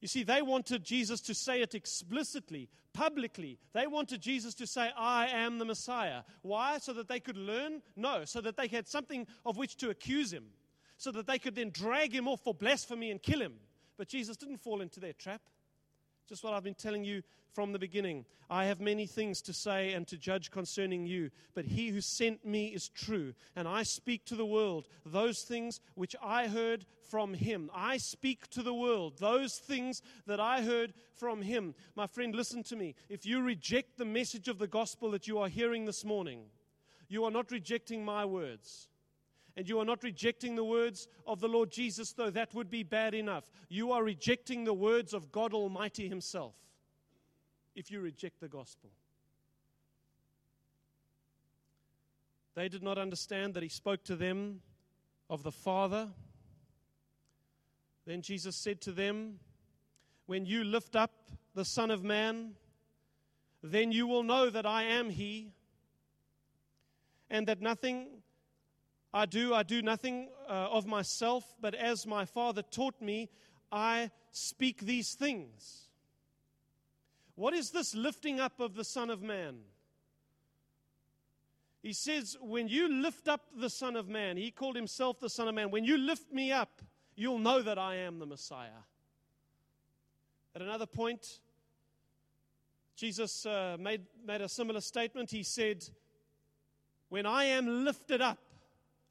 You 0.01 0.07
see, 0.07 0.23
they 0.23 0.41
wanted 0.41 0.83
Jesus 0.83 1.21
to 1.21 1.33
say 1.33 1.61
it 1.61 1.73
explicitly, 1.73 2.69
publicly. 2.93 3.57
They 3.73 3.87
wanted 3.87 4.21
Jesus 4.21 4.53
to 4.55 4.67
say, 4.67 4.91
I 4.97 5.27
am 5.27 5.57
the 5.57 5.65
Messiah. 5.65 6.21
Why? 6.41 6.77
So 6.79 6.93
that 6.93 7.07
they 7.07 7.19
could 7.19 7.37
learn? 7.37 7.81
No, 7.95 8.25
so 8.25 8.41
that 8.41 8.57
they 8.57 8.67
had 8.67 8.87
something 8.87 9.25
of 9.45 9.57
which 9.57 9.77
to 9.77 9.89
accuse 9.89 10.31
him, 10.31 10.45
so 10.97 11.11
that 11.11 11.27
they 11.27 11.39
could 11.39 11.55
then 11.55 11.69
drag 11.69 12.13
him 12.13 12.27
off 12.27 12.43
for 12.43 12.53
blasphemy 12.53 13.11
and 13.11 13.21
kill 13.21 13.41
him. 13.41 13.53
But 13.97 14.07
Jesus 14.07 14.37
didn't 14.37 14.57
fall 14.57 14.81
into 14.81 14.99
their 14.99 15.13
trap. 15.13 15.41
Just 16.27 16.43
what 16.43 16.53
I've 16.53 16.63
been 16.63 16.73
telling 16.73 17.03
you 17.03 17.21
from 17.53 17.71
the 17.71 17.79
beginning. 17.79 18.25
I 18.49 18.65
have 18.65 18.81
many 18.81 19.05
things 19.05 19.41
to 19.43 19.53
say 19.53 19.93
and 19.93 20.07
to 20.07 20.17
judge 20.17 20.51
concerning 20.51 21.05
you, 21.05 21.31
but 21.53 21.65
he 21.65 21.89
who 21.89 22.01
sent 22.01 22.45
me 22.45 22.67
is 22.67 22.89
true, 22.89 23.33
and 23.55 23.67
I 23.67 23.83
speak 23.83 24.25
to 24.25 24.35
the 24.35 24.45
world 24.45 24.87
those 25.05 25.43
things 25.43 25.79
which 25.95 26.15
I 26.21 26.47
heard 26.47 26.85
from 27.09 27.33
him. 27.33 27.71
I 27.73 27.97
speak 27.97 28.49
to 28.49 28.61
the 28.61 28.73
world 28.73 29.19
those 29.19 29.57
things 29.57 30.01
that 30.27 30.39
I 30.39 30.61
heard 30.61 30.93
from 31.13 31.41
him. 31.41 31.75
My 31.95 32.07
friend, 32.07 32.35
listen 32.35 32.63
to 32.63 32.75
me. 32.75 32.95
If 33.07 33.25
you 33.25 33.41
reject 33.41 33.97
the 33.97 34.05
message 34.05 34.47
of 34.47 34.59
the 34.59 34.67
gospel 34.67 35.11
that 35.11 35.27
you 35.27 35.39
are 35.39 35.47
hearing 35.47 35.85
this 35.85 36.03
morning, 36.03 36.41
you 37.07 37.23
are 37.23 37.31
not 37.31 37.51
rejecting 37.51 38.03
my 38.03 38.25
words 38.25 38.89
and 39.57 39.69
you 39.69 39.79
are 39.79 39.85
not 39.85 40.03
rejecting 40.03 40.55
the 40.55 40.63
words 40.63 41.07
of 41.25 41.39
the 41.39 41.47
Lord 41.47 41.71
Jesus, 41.71 42.11
though 42.11 42.29
that 42.29 42.53
would 42.53 42.69
be 42.69 42.83
bad 42.83 43.13
enough. 43.13 43.49
You 43.69 43.91
are 43.93 44.03
rejecting 44.03 44.65
the 44.65 44.73
words 44.73 45.13
of 45.13 45.31
God 45.31 45.53
Almighty 45.53 46.09
Himself 46.09 46.55
if 47.75 47.89
you 47.89 48.01
reject 48.01 48.41
the 48.41 48.49
gospel. 48.49 48.89
They 52.55 52.69
did 52.69 52.83
not 52.83 52.97
understand 52.97 53.53
that 53.53 53.63
He 53.63 53.69
spoke 53.69 54.03
to 54.05 54.15
them 54.15 54.61
of 55.29 55.43
the 55.43 55.51
Father. 55.51 56.09
Then 58.05 58.21
Jesus 58.21 58.55
said 58.55 58.81
to 58.81 58.91
them, 58.91 59.39
When 60.25 60.45
you 60.45 60.63
lift 60.63 60.95
up 60.95 61.11
the 61.53 61.65
Son 61.65 61.91
of 61.91 62.03
Man, 62.03 62.51
then 63.63 63.91
you 63.91 64.05
will 64.05 64.23
know 64.23 64.49
that 64.49 64.65
I 64.65 64.83
am 64.83 65.09
He, 65.09 65.53
and 67.29 67.47
that 67.47 67.61
nothing 67.61 68.07
I 69.15 69.25
do, 69.25 69.53
I 69.53 69.63
do 69.63 69.81
nothing 69.81 70.27
uh, 70.49 70.67
of 70.69 70.85
myself, 70.85 71.45
but 71.61 71.73
as 71.73 72.05
my 72.05 72.25
Father 72.25 72.61
taught 72.61 73.01
me, 73.01 73.29
I 73.71 74.11
speak 74.31 74.81
these 74.81 75.13
things. 75.13 75.87
What 77.35 77.53
is 77.53 77.69
this 77.69 77.95
lifting 77.95 78.41
up 78.41 78.59
of 78.59 78.75
the 78.75 78.83
Son 78.83 79.09
of 79.09 79.21
Man? 79.21 79.55
He 81.81 81.93
says, 81.93 82.35
When 82.41 82.67
you 82.67 82.89
lift 82.89 83.29
up 83.29 83.45
the 83.57 83.69
Son 83.69 83.95
of 83.95 84.09
Man, 84.09 84.35
he 84.35 84.51
called 84.51 84.75
himself 84.75 85.21
the 85.21 85.29
Son 85.29 85.47
of 85.47 85.55
Man. 85.55 85.71
When 85.71 85.85
you 85.85 85.97
lift 85.97 86.33
me 86.33 86.51
up, 86.51 86.81
you'll 87.15 87.39
know 87.39 87.61
that 87.61 87.77
I 87.77 87.95
am 87.95 88.19
the 88.19 88.25
Messiah. 88.25 88.83
At 90.53 90.61
another 90.61 90.87
point, 90.87 91.39
Jesus 92.97 93.45
uh, 93.45 93.77
made, 93.79 94.01
made 94.27 94.41
a 94.41 94.49
similar 94.49 94.81
statement. 94.81 95.31
He 95.31 95.43
said, 95.43 95.85
When 97.07 97.25
I 97.25 97.45
am 97.45 97.85
lifted 97.85 98.19
up, 98.19 98.39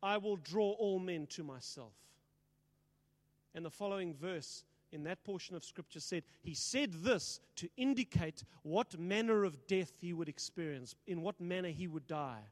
I 0.04 0.18
will 0.18 0.36
draw 0.36 0.72
all 0.72 0.98
men 0.98 1.26
to 1.28 1.42
myself. 1.42 1.94
And 3.54 3.64
the 3.64 3.70
following 3.70 4.14
verse 4.14 4.64
in 4.92 5.02
that 5.04 5.24
portion 5.24 5.56
of 5.56 5.64
scripture 5.64 5.98
said, 5.98 6.24
He 6.42 6.54
said 6.54 6.92
this 7.02 7.40
to 7.56 7.68
indicate 7.78 8.44
what 8.62 8.98
manner 8.98 9.44
of 9.44 9.66
death 9.66 9.94
he 10.00 10.12
would 10.12 10.28
experience, 10.28 10.94
in 11.06 11.22
what 11.22 11.40
manner 11.40 11.70
he 11.70 11.88
would 11.88 12.06
die. 12.06 12.42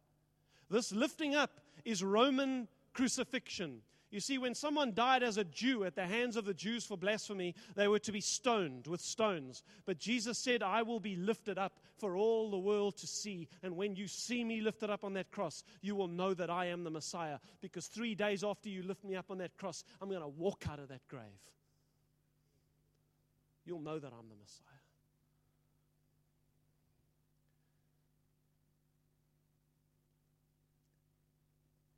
This 0.70 0.92
lifting 0.92 1.34
up 1.34 1.60
is 1.84 2.02
Roman 2.02 2.68
crucifixion. 2.94 3.82
You 4.12 4.20
see, 4.20 4.36
when 4.36 4.54
someone 4.54 4.92
died 4.92 5.22
as 5.22 5.38
a 5.38 5.44
Jew 5.44 5.84
at 5.84 5.96
the 5.96 6.06
hands 6.06 6.36
of 6.36 6.44
the 6.44 6.52
Jews 6.52 6.84
for 6.84 6.98
blasphemy, 6.98 7.54
they 7.74 7.88
were 7.88 7.98
to 8.00 8.12
be 8.12 8.20
stoned 8.20 8.86
with 8.86 9.00
stones. 9.00 9.62
But 9.86 9.98
Jesus 9.98 10.36
said, 10.36 10.62
I 10.62 10.82
will 10.82 11.00
be 11.00 11.16
lifted 11.16 11.56
up 11.56 11.78
for 11.96 12.14
all 12.14 12.50
the 12.50 12.58
world 12.58 12.98
to 12.98 13.06
see. 13.06 13.48
And 13.62 13.74
when 13.74 13.96
you 13.96 14.06
see 14.06 14.44
me 14.44 14.60
lifted 14.60 14.90
up 14.90 15.02
on 15.02 15.14
that 15.14 15.30
cross, 15.30 15.64
you 15.80 15.96
will 15.96 16.08
know 16.08 16.34
that 16.34 16.50
I 16.50 16.66
am 16.66 16.84
the 16.84 16.90
Messiah. 16.90 17.38
Because 17.62 17.86
three 17.86 18.14
days 18.14 18.44
after 18.44 18.68
you 18.68 18.82
lift 18.82 19.02
me 19.02 19.16
up 19.16 19.30
on 19.30 19.38
that 19.38 19.56
cross, 19.56 19.82
I'm 19.98 20.10
going 20.10 20.20
to 20.20 20.28
walk 20.28 20.66
out 20.70 20.78
of 20.78 20.88
that 20.88 21.08
grave. 21.08 21.22
You'll 23.64 23.80
know 23.80 23.98
that 23.98 24.12
I'm 24.12 24.28
the 24.28 24.36
Messiah. 24.38 24.68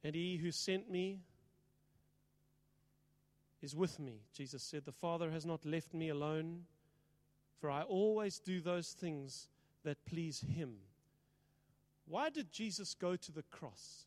And 0.04 0.14
he 0.14 0.36
who 0.36 0.52
sent 0.52 0.88
me 0.88 1.18
is 3.64 3.74
with 3.74 3.98
me. 3.98 4.20
Jesus 4.36 4.62
said, 4.62 4.84
The 4.84 4.92
Father 4.92 5.30
has 5.30 5.46
not 5.46 5.64
left 5.64 5.94
me 5.94 6.10
alone, 6.10 6.64
for 7.58 7.70
I 7.70 7.82
always 7.82 8.38
do 8.38 8.60
those 8.60 8.92
things 8.92 9.48
that 9.84 10.04
please 10.04 10.44
Him. 10.54 10.74
Why 12.06 12.28
did 12.28 12.52
Jesus 12.52 12.94
go 12.94 13.16
to 13.16 13.32
the 13.32 13.42
cross? 13.44 14.04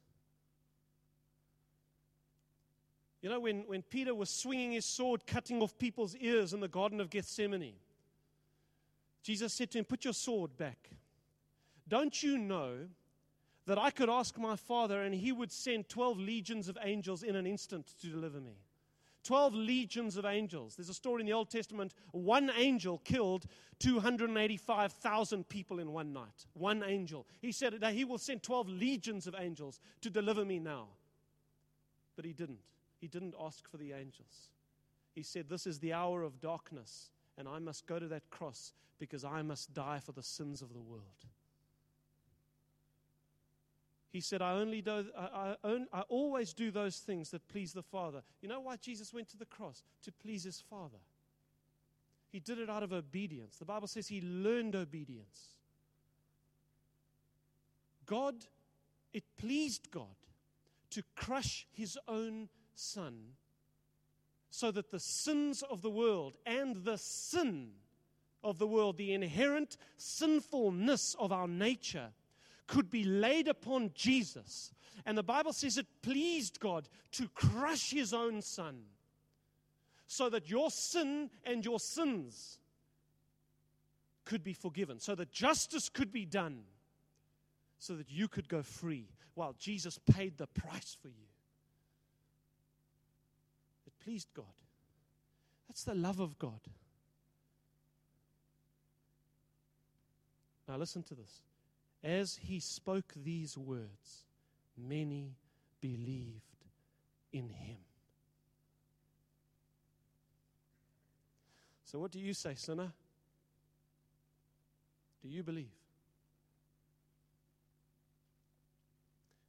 You 3.21 3.29
know, 3.29 3.39
when, 3.39 3.63
when 3.65 3.81
Peter 3.81 4.13
was 4.13 4.29
swinging 4.29 4.73
his 4.73 4.85
sword, 4.85 5.25
cutting 5.25 5.61
off 5.61 5.77
people's 5.79 6.15
ears 6.17 6.53
in 6.53 6.59
the 6.59 6.67
Garden 6.67 7.01
of 7.01 7.09
Gethsemane, 7.09 7.73
Jesus 9.23 9.53
said 9.53 9.71
to 9.71 9.79
him, 9.79 9.85
Put 9.85 10.05
your 10.05 10.13
sword 10.13 10.55
back. 10.55 10.91
Don't 11.87 12.21
you 12.21 12.37
know 12.37 12.75
that 13.65 13.79
I 13.79 13.89
could 13.89 14.09
ask 14.09 14.37
my 14.37 14.55
Father 14.55 15.01
and 15.01 15.15
he 15.15 15.31
would 15.31 15.51
send 15.51 15.89
12 15.89 16.19
legions 16.19 16.69
of 16.69 16.77
angels 16.83 17.23
in 17.23 17.35
an 17.35 17.47
instant 17.47 17.91
to 18.01 18.07
deliver 18.07 18.39
me? 18.39 18.53
12 19.27 19.55
legions 19.55 20.15
of 20.15 20.23
angels. 20.23 20.77
There's 20.77 20.87
a 20.87 20.93
story 20.93 21.19
in 21.19 21.25
the 21.25 21.33
Old 21.33 21.49
Testament 21.49 21.93
one 22.11 22.49
angel 22.55 22.99
killed 22.99 23.45
285,000 23.79 25.49
people 25.49 25.79
in 25.79 25.91
one 25.91 26.13
night. 26.13 26.45
One 26.53 26.81
angel. 26.81 27.27
He 27.41 27.51
said 27.51 27.73
that 27.81 27.93
he 27.93 28.05
will 28.05 28.19
send 28.19 28.41
12 28.41 28.69
legions 28.69 29.27
of 29.27 29.35
angels 29.37 29.81
to 29.99 30.09
deliver 30.09 30.45
me 30.45 30.59
now. 30.59 30.87
But 32.15 32.23
he 32.23 32.31
didn't. 32.31 32.61
He 33.01 33.09
didn't 33.09 33.35
ask 33.37 33.69
for 33.69 33.75
the 33.75 33.91
angels. 33.91 34.49
He 35.13 35.23
said, 35.23 35.49
This 35.49 35.67
is 35.67 35.79
the 35.79 35.91
hour 35.91 36.23
of 36.23 36.39
darkness, 36.39 37.11
and 37.37 37.49
I 37.49 37.59
must 37.59 37.85
go 37.85 37.99
to 37.99 38.07
that 38.07 38.29
cross 38.29 38.71
because 38.97 39.25
I 39.25 39.41
must 39.41 39.73
die 39.73 39.99
for 39.99 40.13
the 40.13 40.23
sins 40.23 40.61
of 40.61 40.71
the 40.71 40.79
world. 40.79 41.25
He 44.17 44.21
said, 44.21 44.41
I, 44.41 44.53
only 44.53 44.81
do, 44.81 45.05
I, 45.15 45.53
I, 45.63 45.77
I 45.93 46.01
always 46.09 46.51
do 46.51 46.71
those 46.71 46.97
things 46.97 47.29
that 47.29 47.47
please 47.49 47.71
the 47.71 47.83
Father. 47.83 48.23
You 48.41 48.49
know 48.49 48.59
why 48.59 48.77
Jesus 48.77 49.13
went 49.13 49.29
to 49.29 49.37
the 49.37 49.45
cross? 49.45 49.83
To 50.05 50.11
please 50.11 50.43
his 50.43 50.59
Father. 50.59 50.97
He 52.31 52.39
did 52.39 52.57
it 52.57 52.67
out 52.67 52.81
of 52.81 52.91
obedience. 52.91 53.57
The 53.57 53.65
Bible 53.65 53.87
says 53.87 54.07
he 54.07 54.21
learned 54.21 54.75
obedience. 54.75 55.53
God, 58.07 58.33
it 59.13 59.23
pleased 59.37 59.91
God 59.91 60.15
to 60.89 61.03
crush 61.15 61.67
his 61.71 61.95
own 62.07 62.49
Son 62.73 63.19
so 64.49 64.71
that 64.71 64.89
the 64.89 64.99
sins 64.99 65.61
of 65.61 65.83
the 65.83 65.91
world 65.91 66.37
and 66.43 66.83
the 66.85 66.97
sin 66.97 67.69
of 68.43 68.57
the 68.57 68.65
world, 68.65 68.97
the 68.97 69.13
inherent 69.13 69.77
sinfulness 69.95 71.15
of 71.19 71.31
our 71.31 71.47
nature, 71.47 72.09
could 72.67 72.89
be 72.89 73.03
laid 73.03 73.47
upon 73.47 73.91
Jesus. 73.95 74.71
And 75.05 75.17
the 75.17 75.23
Bible 75.23 75.53
says 75.53 75.77
it 75.77 75.87
pleased 76.01 76.59
God 76.59 76.87
to 77.13 77.29
crush 77.29 77.91
his 77.91 78.13
own 78.13 78.41
son 78.41 78.83
so 80.07 80.29
that 80.29 80.49
your 80.49 80.69
sin 80.69 81.29
and 81.43 81.63
your 81.63 81.79
sins 81.79 82.59
could 84.25 84.43
be 84.43 84.53
forgiven, 84.53 84.99
so 84.99 85.15
that 85.15 85.31
justice 85.31 85.89
could 85.89 86.11
be 86.11 86.25
done, 86.25 86.63
so 87.79 87.95
that 87.95 88.11
you 88.11 88.27
could 88.27 88.49
go 88.49 88.61
free 88.61 89.07
while 89.35 89.55
Jesus 89.57 89.99
paid 90.11 90.37
the 90.37 90.47
price 90.47 90.97
for 91.01 91.07
you. 91.07 91.27
It 93.85 93.93
pleased 94.03 94.27
God. 94.33 94.45
That's 95.67 95.83
the 95.83 95.95
love 95.95 96.19
of 96.19 96.37
God. 96.39 96.59
Now, 100.67 100.77
listen 100.77 101.03
to 101.03 101.15
this. 101.15 101.41
As 102.07 102.39
he 102.41 102.61
spoke 102.61 103.13
these 103.21 103.57
words, 103.57 104.23
many 104.77 105.35
believed 105.81 106.63
in 107.33 107.49
him. 107.49 107.75
So, 111.83 111.99
what 111.99 112.11
do 112.11 112.19
you 112.21 112.33
say, 112.33 112.55
sinner? 112.55 112.93
Do 115.21 115.27
you 115.27 115.43
believe? 115.43 115.67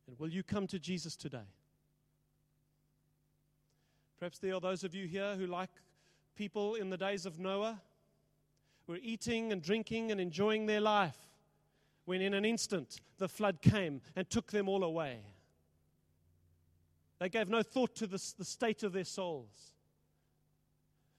And 0.09 0.19
will 0.19 0.31
you 0.31 0.43
come 0.43 0.67
to 0.67 0.81
Jesus 0.81 1.15
today? 1.15 1.39
Perhaps 4.19 4.41
there 4.41 4.55
are 4.55 4.61
those 4.61 4.83
of 4.83 4.97
you 4.97 5.07
here 5.07 5.37
who, 5.37 5.47
like 5.47 5.71
people 6.35 6.75
in 6.75 6.91
the 6.91 6.97
days 6.97 7.25
of 7.25 7.39
Noah, 7.39 7.81
were 8.89 8.99
eating 9.01 9.53
and 9.53 9.63
drinking 9.63 10.11
and 10.11 10.21
enjoying 10.21 10.67
their 10.67 10.81
life 10.81 11.28
when 12.09 12.23
in 12.23 12.33
an 12.33 12.47
instant 12.47 13.03
the 13.19 13.29
flood 13.29 13.61
came 13.61 14.01
and 14.17 14.31
took 14.31 14.51
them 14.51 14.67
all 14.67 14.83
away. 14.83 15.19
They 17.19 17.29
gave 17.29 17.51
no 17.51 17.63
thought 17.63 17.95
to 17.97 18.07
the, 18.07 18.33
the 18.39 18.47
state 18.47 18.83
of 18.83 18.95
their 18.95 19.05
souls. 19.05 19.75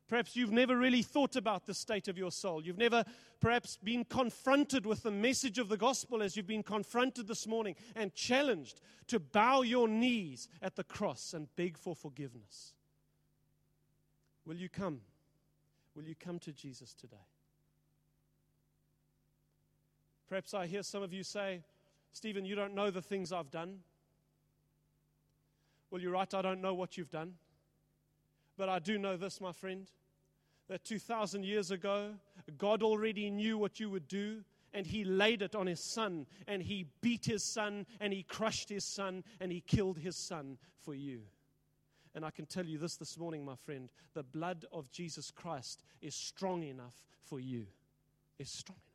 Perhaps 0.08 0.36
you've 0.36 0.52
never 0.52 0.76
really 0.76 1.04
thought 1.04 1.36
about 1.36 1.68
the 1.68 1.76
state 1.76 2.08
of 2.08 2.18
your 2.18 2.32
soul. 2.32 2.66
You've 2.66 2.80
never 2.80 3.06
perhaps 3.40 3.78
been 3.78 4.04
confronted 4.04 4.88
with 4.88 5.04
the 5.04 5.12
message 5.12 5.60
of 5.60 5.70
the 5.70 5.78
gospel 5.78 6.24
as 6.24 6.36
you've 6.36 6.48
been 6.48 6.64
confronted 6.64 7.28
this 7.28 7.46
morning 7.46 7.76
and 7.96 8.16
challenged 8.16 8.82
to 9.10 9.20
bow 9.20 9.62
your 9.62 9.88
knees 9.88 10.50
at 10.60 10.76
the 10.76 10.84
cross 10.84 11.36
and 11.36 11.56
beg 11.56 11.78
for 11.78 11.94
forgiveness. 11.94 12.74
Will 14.44 14.58
you 14.58 14.70
come? 14.70 15.02
Will 15.94 16.06
you 16.06 16.16
come 16.16 16.40
to 16.40 16.52
Jesus 16.52 16.96
today? 16.96 17.29
Perhaps 20.30 20.54
I 20.54 20.68
hear 20.68 20.84
some 20.84 21.02
of 21.02 21.12
you 21.12 21.24
say, 21.24 21.64
Stephen, 22.14 22.46
you 22.46 22.54
don't 22.56 22.76
know 22.76 22.92
the 22.92 23.02
things 23.02 23.34
I've 23.34 23.50
done. 23.50 23.80
Well, 25.90 26.00
you're 26.00 26.12
right, 26.12 26.32
I 26.32 26.44
don't 26.44 26.62
know 26.62 26.76
what 26.76 26.98
you've 26.98 27.10
done. 27.10 27.34
But 28.56 28.70
I 28.70 28.78
do 28.78 29.00
know 29.00 29.18
this, 29.18 29.42
my 29.42 29.52
friend, 29.52 29.90
that 30.68 30.86
2,000 30.86 31.44
years 31.44 31.72
ago, 31.72 32.12
God 32.60 32.84
already 32.84 33.32
knew 33.32 33.58
what 33.58 33.80
you 33.80 33.90
would 33.90 34.08
do, 34.08 34.44
and 34.72 34.86
He 34.86 35.04
laid 35.04 35.42
it 35.42 35.56
on 35.56 35.66
His 35.66 35.80
Son, 35.80 36.28
and 36.48 36.62
He 36.62 36.86
beat 37.02 37.26
His 37.26 37.44
Son, 37.44 37.88
and 38.00 38.14
He 38.14 38.22
crushed 38.22 38.70
His 38.70 38.86
Son, 38.86 39.24
and 39.40 39.52
He 39.52 39.62
killed 39.62 39.98
His 39.98 40.16
Son 40.16 40.60
for 40.78 40.94
you. 40.94 41.22
And 42.14 42.24
I 42.24 42.30
can 42.30 42.46
tell 42.46 42.66
you 42.66 42.78
this 42.78 42.98
this 42.98 43.18
morning, 43.18 43.44
my 43.44 43.56
friend 43.56 43.92
the 44.14 44.24
blood 44.24 44.66
of 44.72 44.92
Jesus 44.92 45.32
Christ 45.32 45.84
is 46.02 46.14
strong 46.14 46.64
enough 46.64 46.96
for 47.24 47.40
you. 47.40 47.66
It's 48.38 48.52
strong 48.52 48.78
enough. 48.78 48.89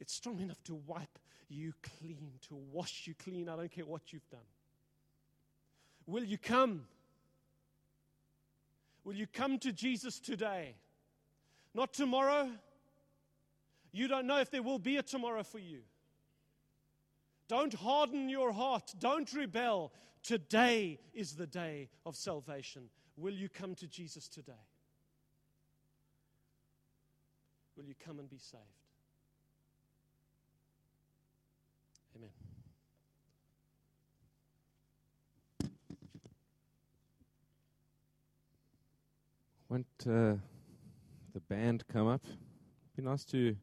It's 0.00 0.14
strong 0.14 0.40
enough 0.40 0.62
to 0.64 0.74
wipe 0.74 1.18
you 1.48 1.72
clean, 1.82 2.32
to 2.48 2.56
wash 2.72 3.06
you 3.06 3.14
clean. 3.14 3.48
I 3.48 3.56
don't 3.56 3.70
care 3.70 3.84
what 3.84 4.12
you've 4.12 4.28
done. 4.30 4.40
Will 6.06 6.24
you 6.24 6.38
come? 6.38 6.84
Will 9.04 9.14
you 9.14 9.26
come 9.26 9.58
to 9.60 9.72
Jesus 9.72 10.18
today? 10.18 10.74
Not 11.74 11.92
tomorrow. 11.92 12.50
You 13.92 14.08
don't 14.08 14.26
know 14.26 14.38
if 14.38 14.50
there 14.50 14.62
will 14.62 14.78
be 14.78 14.96
a 14.98 15.02
tomorrow 15.02 15.42
for 15.42 15.58
you. 15.58 15.80
Don't 17.48 17.72
harden 17.72 18.28
your 18.28 18.52
heart. 18.52 18.94
Don't 18.98 19.32
rebel. 19.32 19.92
Today 20.22 20.98
is 21.14 21.36
the 21.36 21.46
day 21.46 21.88
of 22.04 22.16
salvation. 22.16 22.90
Will 23.16 23.32
you 23.32 23.48
come 23.48 23.74
to 23.76 23.86
Jesus 23.86 24.28
today? 24.28 24.52
Will 27.76 27.84
you 27.84 27.94
come 28.04 28.18
and 28.18 28.28
be 28.28 28.38
saved? 28.38 28.87
Want 39.70 39.86
uh, 40.06 40.36
the 41.34 41.40
band 41.50 41.84
come 41.92 42.08
up? 42.08 42.22
Be 42.96 43.02
nice 43.02 43.26
to 43.26 43.54